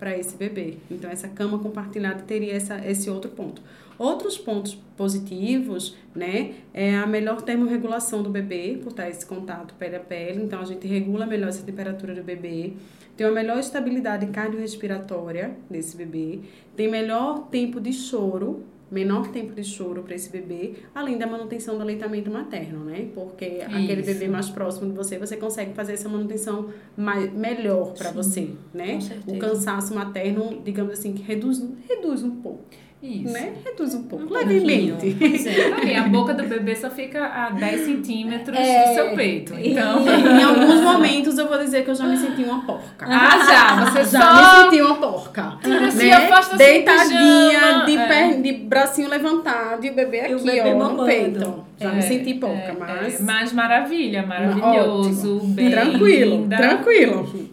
para 0.03 0.17
esse 0.17 0.35
bebê. 0.35 0.75
Então, 0.91 1.09
essa 1.09 1.29
cama 1.29 1.57
compartilhada 1.59 2.23
teria 2.23 2.53
essa, 2.53 2.77
esse 2.85 3.09
outro 3.09 3.31
ponto. 3.31 3.61
Outros 3.97 4.37
pontos 4.37 4.77
positivos, 4.97 5.95
né, 6.13 6.55
é 6.73 6.93
a 6.97 7.07
melhor 7.07 7.41
termorregulação 7.41 8.21
do 8.21 8.29
bebê, 8.29 8.77
por 8.83 8.89
estar 8.89 9.09
esse 9.09 9.25
contato 9.25 9.73
pele 9.75 9.95
a 9.95 10.01
pele. 10.01 10.43
Então, 10.43 10.59
a 10.59 10.65
gente 10.65 10.85
regula 10.85 11.25
melhor 11.25 11.47
essa 11.47 11.63
temperatura 11.63 12.13
do 12.13 12.21
bebê. 12.21 12.73
Tem 13.15 13.25
uma 13.25 13.33
melhor 13.33 13.59
estabilidade 13.59 14.25
cardiorrespiratória 14.25 15.55
desse 15.69 15.95
bebê. 15.95 16.41
Tem 16.75 16.89
melhor 16.89 17.47
tempo 17.47 17.79
de 17.79 17.93
choro, 17.93 18.61
menor 18.93 19.29
tempo 19.29 19.53
de 19.53 19.63
choro 19.63 20.03
para 20.03 20.13
esse 20.13 20.29
bebê, 20.29 20.75
além 20.93 21.17
da 21.17 21.25
manutenção 21.25 21.75
do 21.75 21.81
aleitamento 21.81 22.29
materno, 22.29 22.85
né? 22.85 23.09
Porque 23.13 23.61
aquele 23.65 24.01
Isso. 24.01 24.13
bebê 24.13 24.27
mais 24.27 24.49
próximo 24.49 24.91
de 24.91 24.95
você, 24.95 25.17
você 25.17 25.35
consegue 25.35 25.73
fazer 25.73 25.93
essa 25.93 26.07
manutenção 26.07 26.69
mais, 26.95 27.33
melhor 27.33 27.93
para 27.93 28.11
você, 28.11 28.51
né? 28.73 28.99
O 29.25 29.37
cansaço 29.39 29.95
materno, 29.95 30.61
digamos 30.63 30.93
assim, 30.93 31.13
que 31.13 31.23
reduz, 31.23 31.61
reduz 31.89 32.23
um 32.23 32.35
pouco, 32.41 32.65
Isso. 33.03 33.33
né? 33.33 33.51
Reduz 33.65 33.93
um 33.95 34.03
pouco, 34.03 34.25
Um 34.25 34.37
levemente. 34.37 35.13
Pois 35.19 35.45
é. 35.45 35.73
Assim, 35.73 35.95
a 35.95 36.03
boca 36.07 36.33
do 36.33 36.43
bebê 36.43 36.73
só 36.75 36.89
fica 36.89 37.25
a 37.25 37.49
10 37.49 37.81
centímetros 37.85 38.57
É. 38.57 38.87
do 38.87 38.93
seu 38.93 39.15
peito. 39.15 39.53
Então. 39.59 39.99
em 40.07 40.41
alguns 40.43 40.79
momentos 40.81 41.37
eu 41.37 41.49
vou 41.49 41.57
dizer 41.57 41.83
que 41.83 41.89
eu 41.91 41.95
já 41.95 42.05
me 42.05 42.15
senti 42.17 42.43
uma 42.43 42.61
porca. 42.65 43.05
Ah, 43.05 43.45
já! 43.45 43.85
Você 43.91 44.03
já 44.17 44.21
só. 44.21 44.33
me 44.65 44.71
senti 44.71 44.81
uma 44.81 44.95
porca. 44.95 45.57
Assim, 45.87 46.07
né? 46.07 46.13
assim, 46.33 46.57
Deitadinha, 46.57 47.83
de, 47.85 47.97
é. 47.97 48.07
per- 48.07 48.41
de 48.41 48.53
bracinho 48.53 49.09
levantado 49.09 49.85
e 49.85 49.89
o 49.89 49.93
bebê 49.93 50.29
E 50.29 50.33
o 50.33 50.37
aqui, 50.37 50.45
bebê 50.45 50.61
ó, 50.73 50.77
mamando. 50.77 50.97
no 51.01 51.05
peito. 51.05 51.63
Já 51.79 51.91
me 51.91 51.99
É, 51.99 52.01
senti 52.01 52.33
porca, 52.35 52.55
é, 52.55 52.75
mas... 52.79 53.19
é. 53.19 53.23
Mas 53.23 53.53
maravilha, 53.53 54.25
maravilhoso. 54.25 55.37
Ótimo. 55.37 55.53
Bem 55.53 55.71
tranquilo, 55.71 56.35
linda. 56.37 56.55
tranquilo. 56.57 57.49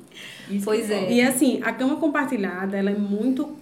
Isso 0.51 0.65
Pois 0.65 0.91
é. 0.91 1.11
E 1.13 1.21
assim, 1.23 1.61
a 1.65 1.73
cama 1.73 1.97
compartilhada, 1.97 2.77
ela 2.77 2.91
é 2.91 2.95
muito 2.95 3.57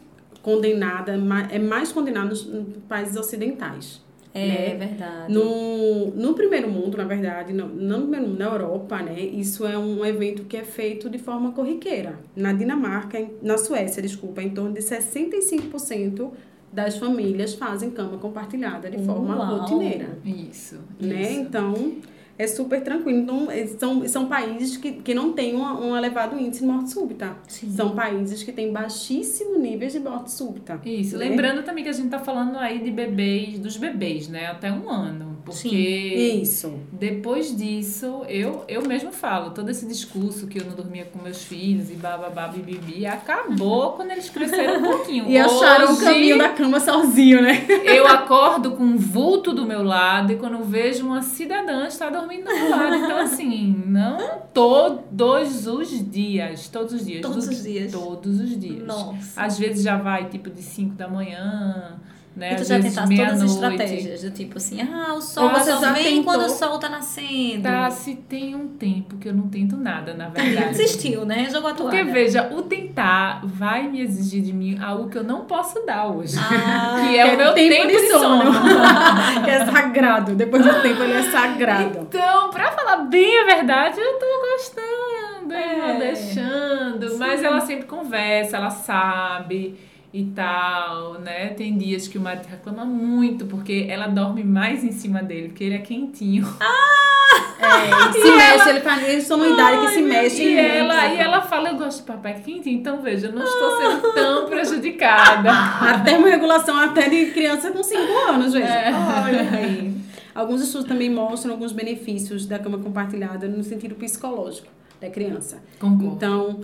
condenada, 0.49 1.13
é 1.51 1.59
mais 1.59 1.93
condenada 1.93 2.31
nos 2.31 2.49
países 2.89 3.17
ocidentais. 3.17 4.03
É 4.33 4.47
né? 4.47 4.77
verdade. 4.79 5.33
No, 5.33 6.07
no 6.13 6.35
primeiro 6.35 6.71
mundo, 6.71 6.97
na 6.97 7.05
verdade, 7.05 7.53
mundo, 7.53 8.39
na 8.39 8.47
Europa, 8.47 9.03
né, 9.03 9.21
isso 9.21 9.67
é 9.67 9.77
um 9.77 10.05
evento 10.05 10.45
que 10.45 10.57
é 10.57 10.65
feito 10.65 11.11
de 11.11 11.19
forma 11.19 11.53
corriqueira. 11.53 12.19
Na 12.35 12.53
Dinamarca, 12.53 13.23
na 13.43 13.59
Suécia, 13.59 14.03
desculpa, 14.03 14.43
em 14.43 14.51
torno 14.51 14.73
de 14.73 14.81
65% 14.81 16.31
das 16.73 16.97
famílias 16.97 17.55
fazem 17.55 17.91
cama 17.91 18.17
compartilhada 18.17 18.91
de 18.91 19.03
forma 19.05 19.37
Uau. 19.37 19.59
rotineira. 19.59 20.19
Isso. 20.25 20.79
Né? 20.99 21.23
isso. 21.23 21.41
Então, 21.41 21.93
é 22.39 22.47
super 22.47 22.81
tranquilo. 22.83 23.19
Então, 23.19 23.51
eh, 23.51 23.67
são, 23.67 24.07
são 24.09 24.27
países 24.27 24.77
que, 24.77 24.93
que 24.93 25.13
não 25.13 25.33
têm 25.33 25.55
uma- 25.57 25.79
um 25.81 25.97
elevado 25.97 26.39
índice 26.39 26.61
de 26.63 26.67
morte 26.67 26.91
súbita. 26.91 27.37
Sim. 27.49 27.71
São 27.73 27.95
países 27.97 28.43
que 28.45 28.53
têm 28.53 28.73
baixíssimo 28.73 29.59
nível 29.59 29.89
de 29.89 29.99
morte 29.99 30.31
súbita. 30.31 30.81
Isso, 30.85 31.19
né? 31.19 31.29
lembrando 31.29 31.63
também 31.65 31.83
que 31.83 31.91
a 31.91 31.93
gente 31.93 32.09
tá 32.09 32.19
falando 32.21 32.57
aí 32.57 32.79
de 32.79 32.91
bebês, 32.91 33.59
dos 33.59 33.77
bebês, 33.77 34.29
né? 34.29 34.47
Até 34.47 34.73
um 34.73 34.89
ano. 34.89 35.28
Porque 35.49 36.41
Isso. 36.43 36.73
depois 36.93 37.57
disso, 37.57 38.23
eu, 38.29 38.65
eu 38.69 38.83
mesmo 38.87 39.11
falo, 39.13 39.51
todo 39.51 39.69
esse 39.71 39.87
discurso 39.87 40.47
que 40.47 40.59
eu 40.61 40.65
não 40.67 40.75
dormia 40.75 41.05
com 41.07 41.23
meus 41.23 41.43
filhos 41.43 41.91
e 41.91 41.95
bababá, 41.95 42.49
bibibi, 42.49 43.07
acabou 43.07 43.93
quando 43.93 44.11
eles 44.13 44.29
cresceram 44.31 44.81
um 44.81 44.83
pouquinho. 44.85 45.29
E 45.29 45.37
acharam 45.37 45.89
o 45.89 45.93
Hoje, 45.93 46.05
caminho 46.05 46.39
da 46.39 46.49
cama 46.51 46.81
sozinho, 46.81 47.43
né? 47.43 47.67
Eu 47.85 48.07
acordo 48.07 48.73
com 48.73 48.83
um 48.85 48.97
vulto 48.97 49.53
do 49.53 49.67
meu 49.67 49.83
lado 49.83 50.33
e 50.33 50.37
quando 50.37 50.63
vejo 50.65 51.05
uma 51.07 51.23
cidadã 51.23 51.87
está 51.87 52.09
dormindo 52.11 52.45
do 52.45 52.55
meu 52.55 52.71
lado. 52.71 52.95
Então, 52.95 53.19
assim, 53.19 53.83
não 53.87 54.43
todos 54.53 55.67
os 55.67 56.11
dias. 56.11 56.69
Todos 56.69 56.95
os 56.95 57.05
dias. 57.07 57.23
Todos 57.23 57.47
do- 57.47 57.53
os 57.53 57.63
dias. 57.63 57.93
Todos 57.93 58.41
os 58.41 58.59
dias. 58.59 58.87
Nossa. 58.87 59.41
Às 59.41 59.59
vezes 59.59 59.83
já 59.83 59.97
vai 59.97 60.29
tipo 60.29 60.51
de 60.51 60.63
5 60.63 60.95
da 60.95 61.09
manhã, 61.09 61.99
né? 62.39 62.53
E 62.53 62.57
tu 62.57 62.63
Às 62.63 62.69
já 62.69 62.81
tentaste 62.81 63.17
todas 63.17 63.43
as 63.43 63.51
estratégias, 63.51 64.23
do 64.23 64.31
tipo 64.31 64.57
assim, 64.59 64.81
ah, 64.81 65.15
o 65.15 65.21
sol 65.21 65.49
Ah, 65.49 65.61
só 65.61 65.93
vem 65.93 66.05
tentou? 66.05 66.25
quando 66.25 66.43
o 66.47 66.49
sol 66.49 66.79
tá 66.79 66.89
nascendo. 66.89 67.63
Tá, 67.63 67.91
se 67.91 68.15
tem 68.15 68.55
um 68.55 68.69
tempo 68.69 69.17
que 69.19 69.29
eu 69.29 69.35
não 69.35 69.49
tento 69.49 69.77
nada, 69.77 70.15
na 70.15 70.29
verdade. 70.29 70.69
Desistiu, 70.79 71.25
né? 71.27 71.49
Jogou 71.51 71.71
a 71.71 71.75
Porque, 71.75 71.97
toalha. 71.99 72.13
veja, 72.13 72.49
o 72.53 72.63
tentar 72.63 73.41
vai 73.45 73.89
me 73.89 74.01
exigir 74.01 74.43
de 74.43 74.53
mim 74.53 74.79
algo 74.83 75.09
que 75.11 75.19
eu 75.19 75.25
não 75.25 75.45
posso 75.45 75.85
dar 75.85 76.07
hoje. 76.07 76.37
Ah, 76.39 77.05
que 77.11 77.19
é 77.19 77.25
o 77.35 77.37
meu 77.37 77.53
tempo, 77.55 77.87
de 77.89 78.09
sono. 78.09 78.51
que 79.45 79.51
é 79.51 79.67
sagrado. 79.67 80.35
Depois 80.35 80.65
do 80.65 80.81
tempo 80.83 81.03
ele 81.03 81.15
é 81.15 81.23
sagrado. 81.31 81.99
Então, 82.09 82.51
pra 82.51 82.71
falar 82.73 82.99
bem 82.99 83.41
a 83.41 83.45
verdade, 83.45 83.99
eu 84.01 84.19
tô 84.19 84.27
gostando, 84.53 85.53
eu 85.55 85.59
É. 85.59 85.93
vou 85.93 85.99
deixando. 85.99 87.19
Mas 87.19 87.43
ela 87.43 87.61
sempre 87.61 87.87
conversa, 87.87 88.57
ela 88.57 88.71
sabe 88.71 89.77
e 90.13 90.25
tal, 90.25 91.21
né? 91.21 91.49
Tem 91.49 91.77
dias 91.77 92.09
que 92.09 92.17
o 92.17 92.21
marido 92.21 92.47
reclama 92.47 92.85
muito, 92.85 93.47
porque 93.47 93.87
ela 93.89 94.07
dorme 94.07 94.43
mais 94.43 94.83
em 94.83 94.93
cima 94.93 95.23
dele, 95.23 95.49
porque 95.49 95.65
ele 95.65 95.75
é 95.75 95.79
quentinho. 95.81 96.47
É, 97.61 98.13
se 98.13 98.31
mexe, 98.31 98.71
ele 98.71 98.81
faz, 98.81 99.07
eles 99.07 99.23
estão 99.25 99.37
numa 99.37 99.53
idade 99.53 99.81
que 99.83 99.93
se 99.93 100.01
mexe. 100.01 100.43
E 100.43 100.55
muito. 100.55 100.61
ela, 100.61 101.07
e 101.09 101.19
ela 101.19 101.43
fala, 101.43 101.69
eu 101.69 101.77
gosto 101.77 101.99
de 101.99 102.05
papai 102.05 102.41
quentinho. 102.41 102.79
Então, 102.79 103.03
veja, 103.03 103.27
eu 103.27 103.33
não 103.33 103.45
estou 103.45 103.77
sendo 103.77 104.15
tão 104.15 104.47
prejudicada. 104.47 105.51
A 105.53 106.01
termorregulação 106.01 106.77
até 106.79 107.09
de 107.09 107.27
criança 107.27 107.71
com 107.71 107.83
5 107.83 108.01
anos, 108.31 108.53
gente. 108.53 108.67
É. 108.67 108.91
Olha 109.25 109.51
aí. 109.59 109.95
Alguns 110.35 110.63
estudos 110.63 110.89
também 110.89 111.11
mostram 111.11 111.53
alguns 111.53 111.73
benefícios 111.73 112.47
da 112.47 112.59
cama 112.59 112.79
compartilhada 112.79 113.47
no 113.47 113.63
sentido 113.63 113.95
psicológico 113.95 114.69
da 115.01 115.09
criança. 115.09 115.63
Concordo. 115.79 116.15
Então, 116.17 116.61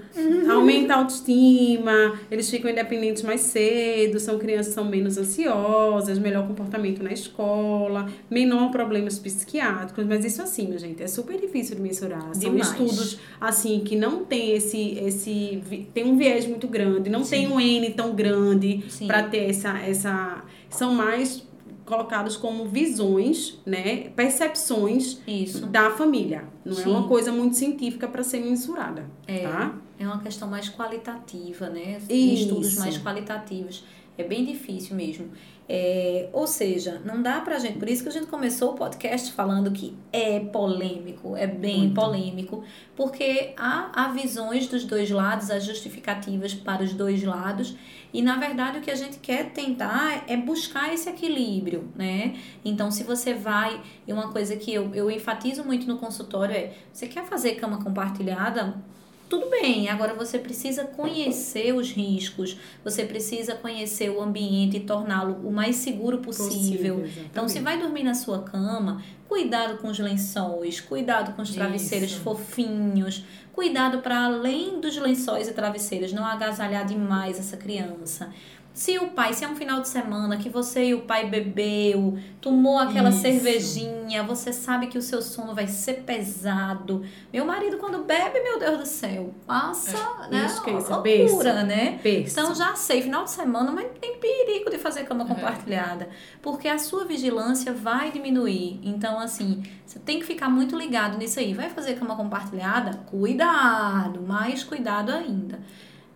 aumenta 0.51 0.95
a 0.95 0.99
autoestima, 0.99 2.19
eles 2.31 2.51
ficam 2.51 2.71
independentes 2.71 3.23
mais 3.23 3.41
cedo, 3.43 4.19
são 4.19 4.39
crianças 4.39 4.69
que 4.69 4.75
são 4.75 4.85
menos 4.85 5.17
ansiosas, 5.17 6.19
melhor 6.19 6.47
comportamento 6.47 7.03
na 7.03 7.13
escola, 7.13 8.09
menor 8.29 8.71
problemas 8.71 9.19
psiquiátricos, 9.19 10.05
mas 10.05 10.25
isso 10.25 10.43
assim, 10.43 10.67
minha 10.67 10.79
gente, 10.79 11.03
é 11.03 11.07
super 11.07 11.41
difícil 11.41 11.77
de 11.77 11.83
mensurar. 11.83 12.35
São 12.35 12.51
Demais. 12.51 12.71
estudos 12.71 13.19
assim 13.41 13.81
que 13.81 13.97
não 13.97 14.25
tem 14.25 14.53
esse 14.53 14.99
esse 14.99 15.87
tem 15.93 16.05
um 16.05 16.17
viés 16.17 16.47
muito 16.47 16.67
grande, 16.67 17.09
não 17.09 17.23
tem 17.23 17.47
um 17.47 17.61
N 17.61 17.91
tão 17.91 18.15
grande 18.15 18.85
Sim. 18.89 19.07
para 19.07 19.23
ter 19.23 19.51
essa 19.51 19.79
essa 19.79 20.45
são 20.69 20.95
mais 20.95 21.47
colocados 21.85 22.37
como 22.37 22.65
visões, 22.67 23.59
né, 23.67 24.09
percepções 24.17 25.19
Isso. 25.27 25.67
da 25.67 25.91
família. 25.91 26.45
Não 26.65 26.73
é 26.73 26.83
Sim. 26.83 26.91
uma 26.91 27.07
coisa 27.09 27.31
muito 27.31 27.57
científica 27.57 28.09
para 28.09 28.23
ser 28.23 28.41
mensurada, 28.41 29.05
É. 29.27 29.41
tá? 29.41 29.75
É 29.99 30.07
uma 30.07 30.21
questão 30.21 30.49
mais 30.49 30.69
qualitativa, 30.69 31.69
né? 31.69 31.99
Isso. 32.09 32.43
Estudos 32.45 32.77
mais 32.79 32.99
qualitativos. 32.99 33.85
É 34.17 34.25
bem 34.25 34.45
difícil 34.45 34.95
mesmo. 34.97 35.29
É, 35.69 36.29
ou 36.33 36.47
seja, 36.47 37.01
não 37.05 37.23
dá 37.23 37.41
pra 37.41 37.59
gente. 37.59 37.79
Por 37.79 37.89
isso 37.89 38.03
que 38.03 38.09
a 38.09 38.13
gente 38.13 38.27
começou 38.27 38.73
o 38.73 38.75
podcast 38.75 39.33
falando 39.33 39.71
que 39.73 39.95
é 40.13 40.39
polêmico, 40.41 41.37
é 41.37 41.47
bem 41.47 41.79
Muito. 41.81 41.95
polêmico, 41.95 42.63
porque 42.95 43.53
há, 43.57 43.91
há 43.95 44.09
visões 44.09 44.67
dos 44.67 44.85
dois 44.85 45.11
lados, 45.11 45.51
há 45.51 45.59
justificativas 45.59 46.53
para 46.55 46.83
os 46.83 46.93
dois 46.93 47.23
lados, 47.23 47.75
e 48.15 48.23
na 48.23 48.37
verdade 48.37 48.79
o 48.79 48.81
que 48.81 48.93
a 48.93 48.95
gente 48.95 49.19
quer 49.19 49.51
tentar 49.51 50.25
é 50.29 50.37
buscar 50.37 50.95
esse 50.95 51.11
equilíbrio, 51.11 51.93
né? 51.97 52.37
Então, 52.65 52.89
se 52.89 53.03
você 53.03 53.35
vai, 53.35 53.83
e 54.07 54.13
uma 54.13 54.31
coisa 54.31 54.55
que 54.57 54.73
eu, 54.73 54.95
eu 54.95 55.11
enfatizo 55.11 55.65
muito 55.65 55.85
no 55.89 55.99
consultório 55.99 56.55
é: 56.55 56.73
você 56.93 57.09
quer 57.09 57.25
fazer 57.25 57.57
cama 57.57 57.83
compartilhada? 57.83 58.81
Tudo 59.29 59.49
bem, 59.49 59.89
agora 59.89 60.15
você 60.15 60.39
precisa 60.39 60.85
conhecer 60.85 61.75
os 61.75 61.91
riscos, 61.91 62.57
você 62.85 63.05
precisa 63.05 63.55
conhecer 63.55 64.11
o 64.11 64.21
ambiente 64.21 64.77
e 64.77 64.81
torná-lo 64.81 65.41
o 65.43 65.51
mais 65.51 65.77
seguro 65.77 66.19
possível. 66.19 67.01
exatamente. 67.01 67.29
Então, 67.31 67.49
se 67.49 67.61
vai 67.61 67.79
dormir 67.79 68.05
na 68.05 68.15
sua 68.15 68.43
cama, 68.43 69.03
cuidado 69.27 69.79
com 69.79 69.89
os 69.89 69.99
lençóis, 69.99 70.81
cuidado 70.81 71.35
com 71.35 71.43
os 71.43 71.51
travesseiros 71.53 72.13
Isso. 72.13 72.21
fofinhos, 72.21 73.25
cuidado 73.53 73.99
para 73.99 74.25
além 74.25 74.81
dos 74.81 74.97
lençóis 74.97 75.49
e 75.49 75.53
travesseiros, 75.53 76.13
não 76.13 76.25
agasalhar 76.25 76.85
demais 76.85 77.39
essa 77.39 77.57
criança. 77.57 78.31
Se 78.75 78.99
o 78.99 79.11
pai, 79.11 79.33
se 79.33 79.45
é 79.45 79.49
um 79.49 79.55
final 79.55 79.81
de 79.81 79.87
semana 79.87 80.37
que 80.37 80.49
você 80.49 80.87
e 80.87 80.95
o 80.95 81.03
pai 81.03 81.31
bebeu, 81.31 82.19
tomou 82.41 82.77
aquela 82.77 83.11
Isso. 83.11 83.21
cervejinha, 83.21 84.25
você 84.25 84.53
sabe 84.53 84.89
que 84.89 84.99
o 84.99 85.03
seu 85.03 85.23
sono 85.23 85.55
vai 85.55 85.69
ser 85.69 86.03
pesado. 86.03 87.05
Meu 87.33 87.45
marido, 87.45 87.77
quando 87.79 88.03
bebe, 88.03 88.41
meu 88.41 88.59
Deus 88.59 88.79
do 88.79 88.87
céu, 88.87 89.33
passa, 89.47 89.97
né? 90.29 90.47
esqueça, 90.47 90.97
loucura, 90.97 91.63
né? 91.63 92.01
Então 92.33 92.53
já 92.53 92.75
sei, 92.75 93.01
final 93.01 93.23
de 93.23 93.31
semana, 93.31 93.71
mas 93.71 93.87
tem 94.01 94.19
perigo 94.19 94.69
de 94.69 94.79
fazer 94.79 95.05
cama 95.05 95.23
É. 95.23 95.29
compartilhada, 95.29 96.09
porque 96.43 96.67
a 96.67 96.77
sua 96.79 97.05
vigilância 97.05 97.73
vai 97.73 98.11
diminuir. 98.11 98.81
Então, 98.83 99.21
assim, 99.21 99.63
você 99.87 100.01
tem 100.01 100.19
que 100.19 100.27
ficar 100.27 100.49
muito 100.51 100.77
ligado 100.77 101.17
nisso 101.17 101.39
aí. 101.39 101.55
Vai 101.55 101.71
fazer 101.71 101.95
cama 101.97 102.17
compartilhada? 102.17 102.99
Cuidado, 103.07 104.21
mais 104.21 104.65
cuidado 104.65 105.13
ainda. 105.13 105.61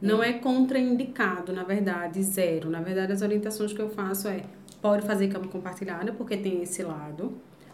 Não 0.01 0.23
é 0.23 0.33
contraindicado, 0.35 1.53
na 1.53 1.65
verdade, 1.65 2.23
zero. 2.23 2.71
Na 2.71 2.81
verdade, 2.81 3.13
as 3.13 3.23
orientações 3.23 3.73
que 3.73 3.81
eu 3.81 3.89
faço 3.89 4.29
é 4.29 4.43
pode 4.81 5.05
fazer 5.05 5.29
cama 5.29 5.49
compartilhada, 5.49 6.13
porque 6.13 6.37
tem 6.37 6.63
esse 6.63 6.83
lado, 6.83 7.33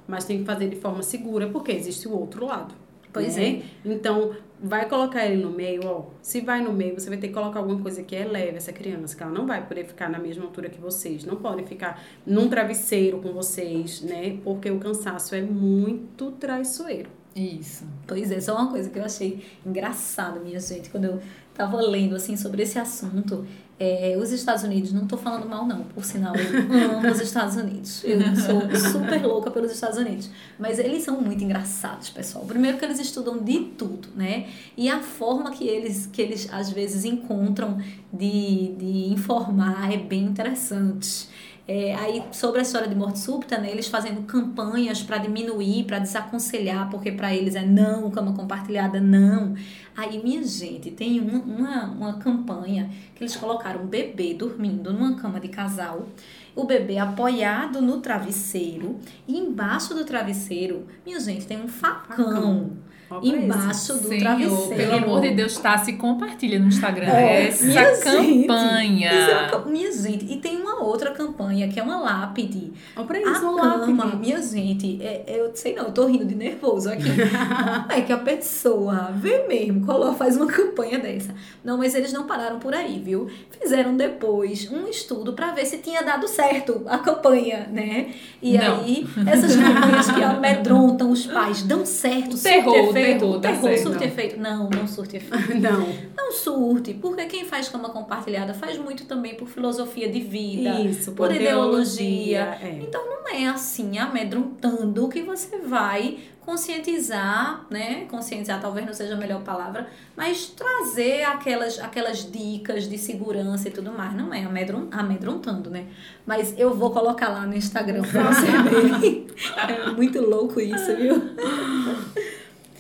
mas 0.08 0.24
tem 0.24 0.38
que 0.38 0.44
fazer 0.44 0.68
de 0.68 0.76
forma 0.76 1.02
segura, 1.02 1.48
porque 1.48 1.72
existe 1.72 2.08
o 2.08 2.12
outro 2.12 2.46
lado. 2.46 2.74
Pois 3.12 3.36
né? 3.36 3.62
Então, 3.84 4.34
vai 4.60 4.88
colocar 4.88 5.24
ele 5.24 5.40
no 5.40 5.50
meio, 5.50 5.82
ó. 5.86 6.06
Se 6.20 6.40
vai 6.40 6.60
no 6.60 6.72
meio, 6.72 6.98
você 6.98 7.08
vai 7.08 7.16
ter 7.16 7.28
que 7.28 7.34
colocar 7.34 7.60
alguma 7.60 7.80
coisa 7.80 8.02
que 8.02 8.14
eleve 8.14 8.56
essa 8.56 8.72
criança, 8.72 9.16
que 9.16 9.22
ela 9.22 9.30
não 9.30 9.46
vai 9.46 9.64
poder 9.64 9.84
ficar 9.84 10.10
na 10.10 10.18
mesma 10.18 10.44
altura 10.44 10.68
que 10.68 10.80
vocês. 10.80 11.24
Não 11.24 11.36
pode 11.36 11.62
ficar 11.64 12.02
num 12.26 12.48
travesseiro 12.48 13.20
com 13.20 13.32
vocês, 13.32 14.02
né? 14.02 14.38
Porque 14.42 14.68
o 14.68 14.80
cansaço 14.80 15.36
é 15.36 15.42
muito 15.42 16.32
traiçoeiro. 16.32 17.08
Isso. 17.34 17.84
Pois 18.06 18.30
é, 18.30 18.40
só 18.40 18.54
uma 18.54 18.70
coisa 18.70 18.88
que 18.88 18.98
eu 18.98 19.04
achei 19.04 19.44
engraçado, 19.66 20.40
minha 20.40 20.60
gente, 20.60 20.88
quando 20.88 21.04
eu 21.04 21.20
tava 21.54 21.80
lendo 21.80 22.14
assim 22.14 22.36
sobre 22.36 22.62
esse 22.62 22.78
assunto. 22.78 23.46
É, 23.76 24.16
os 24.16 24.30
Estados 24.30 24.62
Unidos, 24.62 24.92
não 24.92 25.04
tô 25.04 25.16
falando 25.16 25.48
mal 25.48 25.66
não, 25.66 25.82
por 25.82 26.04
sinal, 26.04 26.32
eu 26.36 26.96
amo 26.96 27.10
os 27.10 27.20
Estados 27.20 27.56
Unidos. 27.56 28.04
Eu 28.04 28.20
sou 28.36 28.92
super 28.92 29.26
louca 29.26 29.50
pelos 29.50 29.72
Estados 29.72 29.98
Unidos. 29.98 30.30
Mas 30.56 30.78
eles 30.78 31.02
são 31.02 31.20
muito 31.20 31.42
engraçados, 31.42 32.08
pessoal. 32.08 32.44
Primeiro 32.44 32.78
que 32.78 32.84
eles 32.84 33.00
estudam 33.00 33.42
de 33.42 33.58
tudo, 33.76 34.08
né? 34.14 34.46
E 34.76 34.88
a 34.88 35.00
forma 35.00 35.50
que 35.50 35.66
eles, 35.66 36.06
que 36.06 36.22
eles 36.22 36.48
às 36.52 36.70
vezes 36.70 37.04
encontram 37.04 37.78
de, 38.12 38.74
de 38.78 39.12
informar 39.12 39.92
é 39.92 39.96
bem 39.96 40.22
interessante. 40.22 41.28
É, 41.66 41.94
aí, 41.94 42.22
sobre 42.30 42.58
a 42.58 42.62
história 42.62 42.86
de 42.86 42.94
morte 42.94 43.18
súbita, 43.18 43.56
né, 43.56 43.70
eles 43.70 43.88
fazendo 43.88 44.22
campanhas 44.24 45.02
para 45.02 45.16
diminuir, 45.16 45.84
para 45.84 45.98
desaconselhar, 45.98 46.90
porque 46.90 47.10
para 47.10 47.34
eles 47.34 47.54
é 47.54 47.64
não, 47.64 48.10
cama 48.10 48.34
compartilhada, 48.34 49.00
não. 49.00 49.54
Aí, 49.96 50.22
minha 50.22 50.42
gente, 50.42 50.90
tem 50.90 51.20
uma, 51.20 51.38
uma, 51.38 51.84
uma 51.84 52.12
campanha 52.18 52.90
que 53.14 53.24
eles 53.24 53.34
colocaram 53.36 53.82
um 53.82 53.86
bebê 53.86 54.34
dormindo 54.34 54.92
numa 54.92 55.14
cama 55.14 55.40
de 55.40 55.48
casal, 55.48 56.06
o 56.54 56.64
bebê 56.64 56.98
apoiado 56.98 57.80
no 57.80 57.98
travesseiro, 57.98 58.98
e 59.26 59.38
embaixo 59.38 59.94
do 59.94 60.04
travesseiro, 60.04 60.86
minha 61.04 61.18
gente, 61.18 61.46
tem 61.46 61.62
um 61.62 61.68
facão. 61.68 62.72
Facão. 63.08 63.22
Embaixo 63.22 63.94
do 63.94 64.08
Senhor, 64.08 64.20
travesseiro. 64.20 64.76
pelo 64.76 64.94
amor 64.94 65.20
de 65.20 65.30
Deus, 65.30 65.56
tá? 65.58 65.78
Se 65.78 65.92
compartilha 65.94 66.58
no 66.58 66.66
Instagram 66.66 67.06
É, 67.06 67.46
essa 67.46 67.64
minha 67.64 67.94
gente, 67.94 68.46
campanha. 68.46 69.12
Isso 69.12 69.30
é 69.30 69.56
uma 69.56 69.66
minha 69.66 69.92
gente, 69.92 70.24
e 70.32 70.36
tem 70.38 70.63
outra 70.86 71.10
campanha, 71.12 71.68
que 71.68 71.78
é 71.78 71.82
uma 71.82 71.98
lápide. 72.00 72.72
Olha 72.96 73.06
pra 73.06 73.18
A 73.18 73.20
isso, 73.22 73.48
uma 73.48 73.78
cama, 73.80 74.04
lápide. 74.04 74.16
minha 74.20 74.42
gente, 74.42 74.98
é, 75.02 75.24
é- 75.26 75.40
eu 75.40 75.50
sei 75.54 75.74
não, 75.74 75.84
eu 75.84 75.92
tô 75.92 76.06
rindo 76.06 76.24
de 76.24 76.34
nervoso 76.34 76.88
aqui. 76.90 77.04
Como 77.82 77.92
é 77.92 78.00
que 78.00 78.12
a 78.12 78.18
pessoa 78.18 79.10
vê 79.14 79.46
mesmo, 79.46 79.84
coloca, 79.84 80.14
faz 80.14 80.36
uma 80.36 80.46
campanha 80.46 80.98
dessa? 80.98 81.34
Não, 81.64 81.78
mas 81.78 81.94
eles 81.94 82.12
não 82.12 82.26
pararam 82.26 82.58
por 82.58 82.74
aí, 82.74 83.00
viu? 83.04 83.28
Fizeram 83.60 83.96
depois 83.96 84.70
um 84.70 84.86
estudo 84.88 85.32
pra 85.32 85.50
ver 85.52 85.64
se 85.66 85.78
tinha 85.78 86.02
dado 86.02 86.28
certo 86.28 86.82
a 86.86 86.98
campanha, 86.98 87.68
né? 87.72 88.12
E 88.42 88.56
Não. 88.58 88.80
aí, 88.80 89.06
essas 89.26 89.56
campanhas 89.56 90.10
que 90.10 90.22
amedrontam 90.22 91.10
os 91.10 91.26
pais 91.26 91.62
dão 91.62 91.84
certo, 91.86 92.36
surte 92.36 92.48
efeito, 92.48 93.40
terror, 93.40 93.78
surte 93.78 93.98
não. 93.98 94.06
efeito. 94.06 94.40
Não, 94.40 94.70
não 94.70 94.86
surte 94.86 95.16
efeito. 95.16 95.58
Não. 95.60 95.86
Não 96.16 96.32
surte, 96.32 96.94
porque 96.94 97.24
quem 97.26 97.44
faz 97.44 97.68
cama 97.68 97.88
compartilhada 97.90 98.52
faz 98.54 98.78
muito 98.78 99.04
também 99.06 99.34
por 99.34 99.48
filosofia 99.48 100.08
de 100.10 100.20
vida, 100.20 100.73
Isso, 100.82 101.12
por 101.12 101.32
ideologia. 101.34 102.58
É. 102.62 102.78
Então 102.82 103.02
não 103.06 103.28
é 103.28 103.46
assim, 103.46 103.98
amedrontando 103.98 105.08
que 105.08 105.22
você 105.22 105.58
vai 105.58 106.18
conscientizar, 106.40 107.64
né? 107.70 108.04
Conscientizar 108.10 108.60
talvez 108.60 108.84
não 108.86 108.92
seja 108.92 109.14
a 109.14 109.16
melhor 109.16 109.42
palavra, 109.42 109.88
mas 110.14 110.46
trazer 110.46 111.24
aquelas, 111.24 111.78
aquelas 111.78 112.30
dicas 112.30 112.86
de 112.88 112.98
segurança 112.98 113.68
e 113.68 113.70
tudo 113.70 113.90
mais. 113.90 114.14
Não 114.14 114.32
é 114.32 114.44
amedron- 114.44 114.88
amedrontando, 114.90 115.70
né? 115.70 115.86
Mas 116.26 116.54
eu 116.58 116.74
vou 116.74 116.90
colocar 116.90 117.28
lá 117.30 117.46
no 117.46 117.56
Instagram 117.56 118.02
pra 118.02 118.24
você 118.24 118.46
ver. 118.68 119.26
É 119.68 119.90
muito 119.92 120.20
louco 120.20 120.60
isso, 120.60 120.94
viu? 120.96 121.14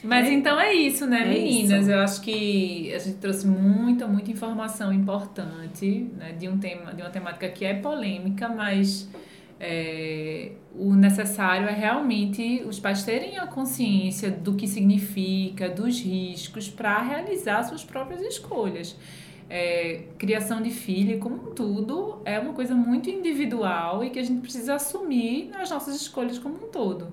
Mas 0.04 0.28
então 0.28 0.60
é 0.60 0.72
isso, 0.72 1.06
né, 1.06 1.22
É 1.22 1.28
meninas? 1.28 1.82
isso. 1.82 1.90
Eu 1.90 2.00
acho 2.00 2.20
que 2.20 2.92
a 2.94 2.98
gente 2.98 3.16
trouxe 3.16 3.46
muita, 3.46 4.06
muita 4.06 4.30
informação 4.30 4.92
importante, 4.92 6.10
né, 6.16 6.32
de 6.32 6.48
um 6.48 6.58
tema, 6.58 6.92
de 6.92 7.02
uma 7.02 7.10
temática 7.10 7.48
que 7.48 7.64
é 7.64 7.74
polêmica, 7.74 8.48
mas 8.48 9.08
é, 9.58 10.52
o 10.76 10.94
necessário 10.94 11.66
é 11.68 11.72
realmente 11.72 12.62
os 12.66 12.78
pais 12.78 13.02
terem 13.04 13.38
a 13.38 13.46
consciência 13.46 14.30
do 14.30 14.54
que 14.54 14.66
significa, 14.66 15.68
dos 15.68 16.00
riscos, 16.00 16.68
para 16.68 17.00
realizar 17.02 17.62
suas 17.62 17.84
próprias 17.84 18.20
escolhas. 18.20 18.96
É, 19.48 20.04
criação 20.18 20.60
de 20.62 20.70
filho, 20.70 21.18
como 21.18 21.36
um 21.36 21.54
tudo, 21.54 22.20
é 22.24 22.38
uma 22.38 22.54
coisa 22.54 22.74
muito 22.74 23.10
individual 23.10 24.02
e 24.02 24.10
que 24.10 24.18
a 24.18 24.22
gente 24.22 24.40
precisa 24.40 24.74
assumir 24.74 25.50
nas 25.50 25.70
nossas 25.70 25.94
escolhas 25.96 26.38
como 26.38 26.54
um 26.56 26.70
todo. 26.70 27.12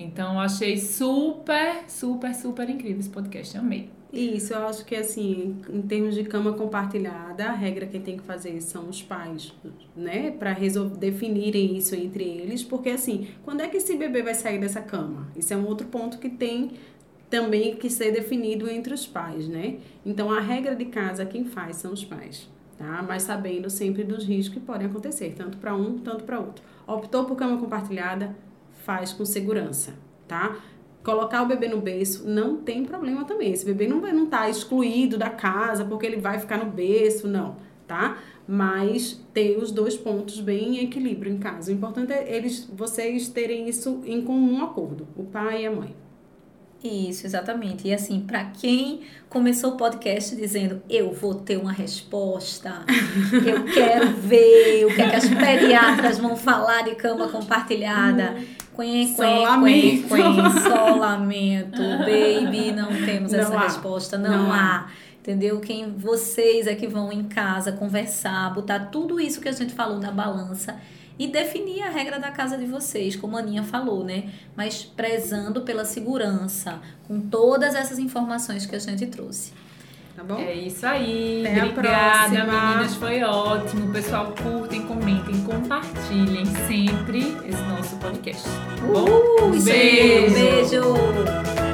Então, 0.00 0.38
achei 0.38 0.76
super, 0.78 1.84
super, 1.88 2.34
super 2.34 2.68
incrível 2.70 3.00
esse 3.00 3.08
podcast. 3.08 3.56
Amei. 3.58 3.90
Isso, 4.12 4.54
eu 4.54 4.66
acho 4.66 4.86
que 4.86 4.94
assim, 4.96 5.56
em 5.68 5.82
termos 5.82 6.14
de 6.14 6.24
cama 6.24 6.54
compartilhada, 6.54 7.44
a 7.46 7.52
regra 7.52 7.84
que 7.84 7.98
tem 7.98 8.16
que 8.16 8.22
fazer 8.22 8.58
são 8.62 8.88
os 8.88 9.02
pais, 9.02 9.52
né? 9.94 10.34
Resol- 10.56 10.88
definirem 10.88 11.76
isso 11.76 11.94
entre 11.94 12.24
eles, 12.24 12.62
porque 12.64 12.88
assim, 12.88 13.28
quando 13.44 13.60
é 13.60 13.68
que 13.68 13.76
esse 13.76 13.96
bebê 13.96 14.22
vai 14.22 14.34
sair 14.34 14.58
dessa 14.58 14.80
cama? 14.80 15.28
Isso 15.36 15.52
é 15.52 15.56
um 15.58 15.66
outro 15.66 15.88
ponto 15.88 16.18
que 16.18 16.30
tem 16.30 16.70
também 17.28 17.76
que 17.76 17.90
ser 17.90 18.10
definido 18.10 18.66
entre 18.70 18.94
os 18.94 19.06
pais, 19.06 19.46
né? 19.46 19.76
Então 20.06 20.30
a 20.32 20.40
regra 20.40 20.74
de 20.74 20.86
casa 20.86 21.26
quem 21.26 21.44
faz 21.44 21.76
são 21.76 21.92
os 21.92 22.02
pais, 22.02 22.48
tá? 22.78 23.04
Mas 23.06 23.24
sabendo 23.24 23.68
sempre 23.68 24.04
dos 24.04 24.24
riscos 24.24 24.54
que 24.54 24.60
podem 24.64 24.86
acontecer, 24.86 25.34
tanto 25.36 25.58
para 25.58 25.76
um, 25.76 25.98
tanto 25.98 26.24
para 26.24 26.40
outro. 26.40 26.64
Optou 26.86 27.26
por 27.26 27.36
cama 27.36 27.58
compartilhada, 27.58 28.34
faz 28.88 29.12
com 29.12 29.22
segurança, 29.26 29.92
tá? 30.26 30.56
Colocar 31.04 31.42
o 31.42 31.46
bebê 31.46 31.68
no 31.68 31.78
berço 31.78 32.26
não 32.26 32.56
tem 32.56 32.86
problema 32.86 33.22
também. 33.26 33.52
Esse 33.52 33.66
bebê 33.66 33.86
não 33.86 34.00
não 34.00 34.24
tá 34.24 34.48
excluído 34.48 35.18
da 35.18 35.28
casa 35.28 35.84
porque 35.84 36.06
ele 36.06 36.16
vai 36.16 36.38
ficar 36.38 36.56
no 36.56 36.70
berço, 36.70 37.28
não, 37.28 37.56
tá? 37.86 38.16
Mas 38.46 39.22
ter 39.34 39.58
os 39.58 39.70
dois 39.70 39.94
pontos 39.94 40.40
bem 40.40 40.78
em 40.78 40.84
equilíbrio 40.84 41.30
em 41.30 41.36
casa. 41.36 41.70
O 41.70 41.74
importante 41.74 42.14
é 42.14 42.34
eles, 42.34 42.64
vocês 42.74 43.28
terem 43.28 43.68
isso 43.68 44.00
em 44.06 44.22
comum 44.22 44.64
acordo, 44.64 45.06
o 45.14 45.22
pai 45.22 45.64
e 45.64 45.66
a 45.66 45.70
mãe. 45.70 45.94
Isso, 46.82 47.26
exatamente. 47.26 47.88
E 47.88 47.92
assim, 47.92 48.20
para 48.20 48.44
quem 48.44 49.00
começou 49.28 49.72
o 49.72 49.76
podcast 49.76 50.36
dizendo 50.36 50.80
eu 50.88 51.12
vou 51.12 51.34
ter 51.34 51.56
uma 51.56 51.72
resposta, 51.72 52.82
eu 53.32 53.64
quero 53.74 54.12
ver 54.12 54.86
o 54.86 54.94
que, 54.94 55.02
é 55.02 55.10
que 55.10 55.16
as 55.16 55.28
pediatras 55.28 56.18
vão 56.18 56.36
falar 56.36 56.82
de 56.82 56.94
cama 56.94 57.28
compartilhada. 57.28 58.36
Quen, 58.76 59.08
Só 59.08 59.24
quen, 59.24 59.34
quen, 59.38 59.44
lamento. 59.44 60.08
quen, 60.08 60.62
só 60.62 60.94
lamento. 60.94 61.82
Baby, 61.98 62.70
não 62.70 62.86
temos 63.04 63.32
Não 63.32 63.40
essa 63.40 63.56
há. 63.56 63.62
resposta, 63.62 64.16
não, 64.16 64.44
Não 64.44 64.52
há. 64.52 64.86
Entendeu? 65.20 65.58
Quem 65.60 65.90
vocês 65.90 66.66
é 66.68 66.76
que 66.76 66.86
vão 66.86 67.12
em 67.12 67.24
casa 67.24 67.72
conversar, 67.72 68.54
botar 68.54 68.86
tudo 68.86 69.20
isso 69.20 69.40
que 69.40 69.48
a 69.48 69.52
gente 69.52 69.74
falou 69.74 69.98
na 69.98 70.12
balança 70.12 70.76
e 71.18 71.26
definir 71.26 71.82
a 71.82 71.90
regra 71.90 72.18
da 72.18 72.30
casa 72.30 72.56
de 72.56 72.64
vocês, 72.66 73.16
como 73.16 73.36
a 73.36 73.40
Aninha 73.40 73.62
falou, 73.62 74.04
né? 74.04 74.30
Mas 74.56 74.84
prezando 74.84 75.62
pela 75.62 75.84
segurança, 75.84 76.80
com 77.06 77.20
todas 77.20 77.74
essas 77.74 77.98
informações 77.98 78.66
que 78.66 78.76
a 78.76 78.78
gente 78.78 79.06
trouxe. 79.06 79.52
Tá 80.14 80.24
bom? 80.24 80.36
É 80.40 80.52
isso 80.52 80.84
aí. 80.84 81.46
Até 81.46 81.60
a 81.60 81.66
Obrigada, 81.66 82.34
próxima. 82.44 82.70
meninas. 82.70 82.94
Foi 82.96 83.22
ótimo. 83.22 83.92
Pessoal, 83.92 84.34
curtem, 84.42 84.82
comentem, 84.82 85.44
compartilhem 85.44 86.44
sempre 86.66 87.20
esse 87.48 87.62
nosso 87.62 87.96
podcast. 87.98 88.42
Tá 88.44 88.86
bom? 88.86 89.04
Uh, 89.04 89.44
um 89.46 89.50
Beijo. 89.62 90.34
beijo. 90.34 91.67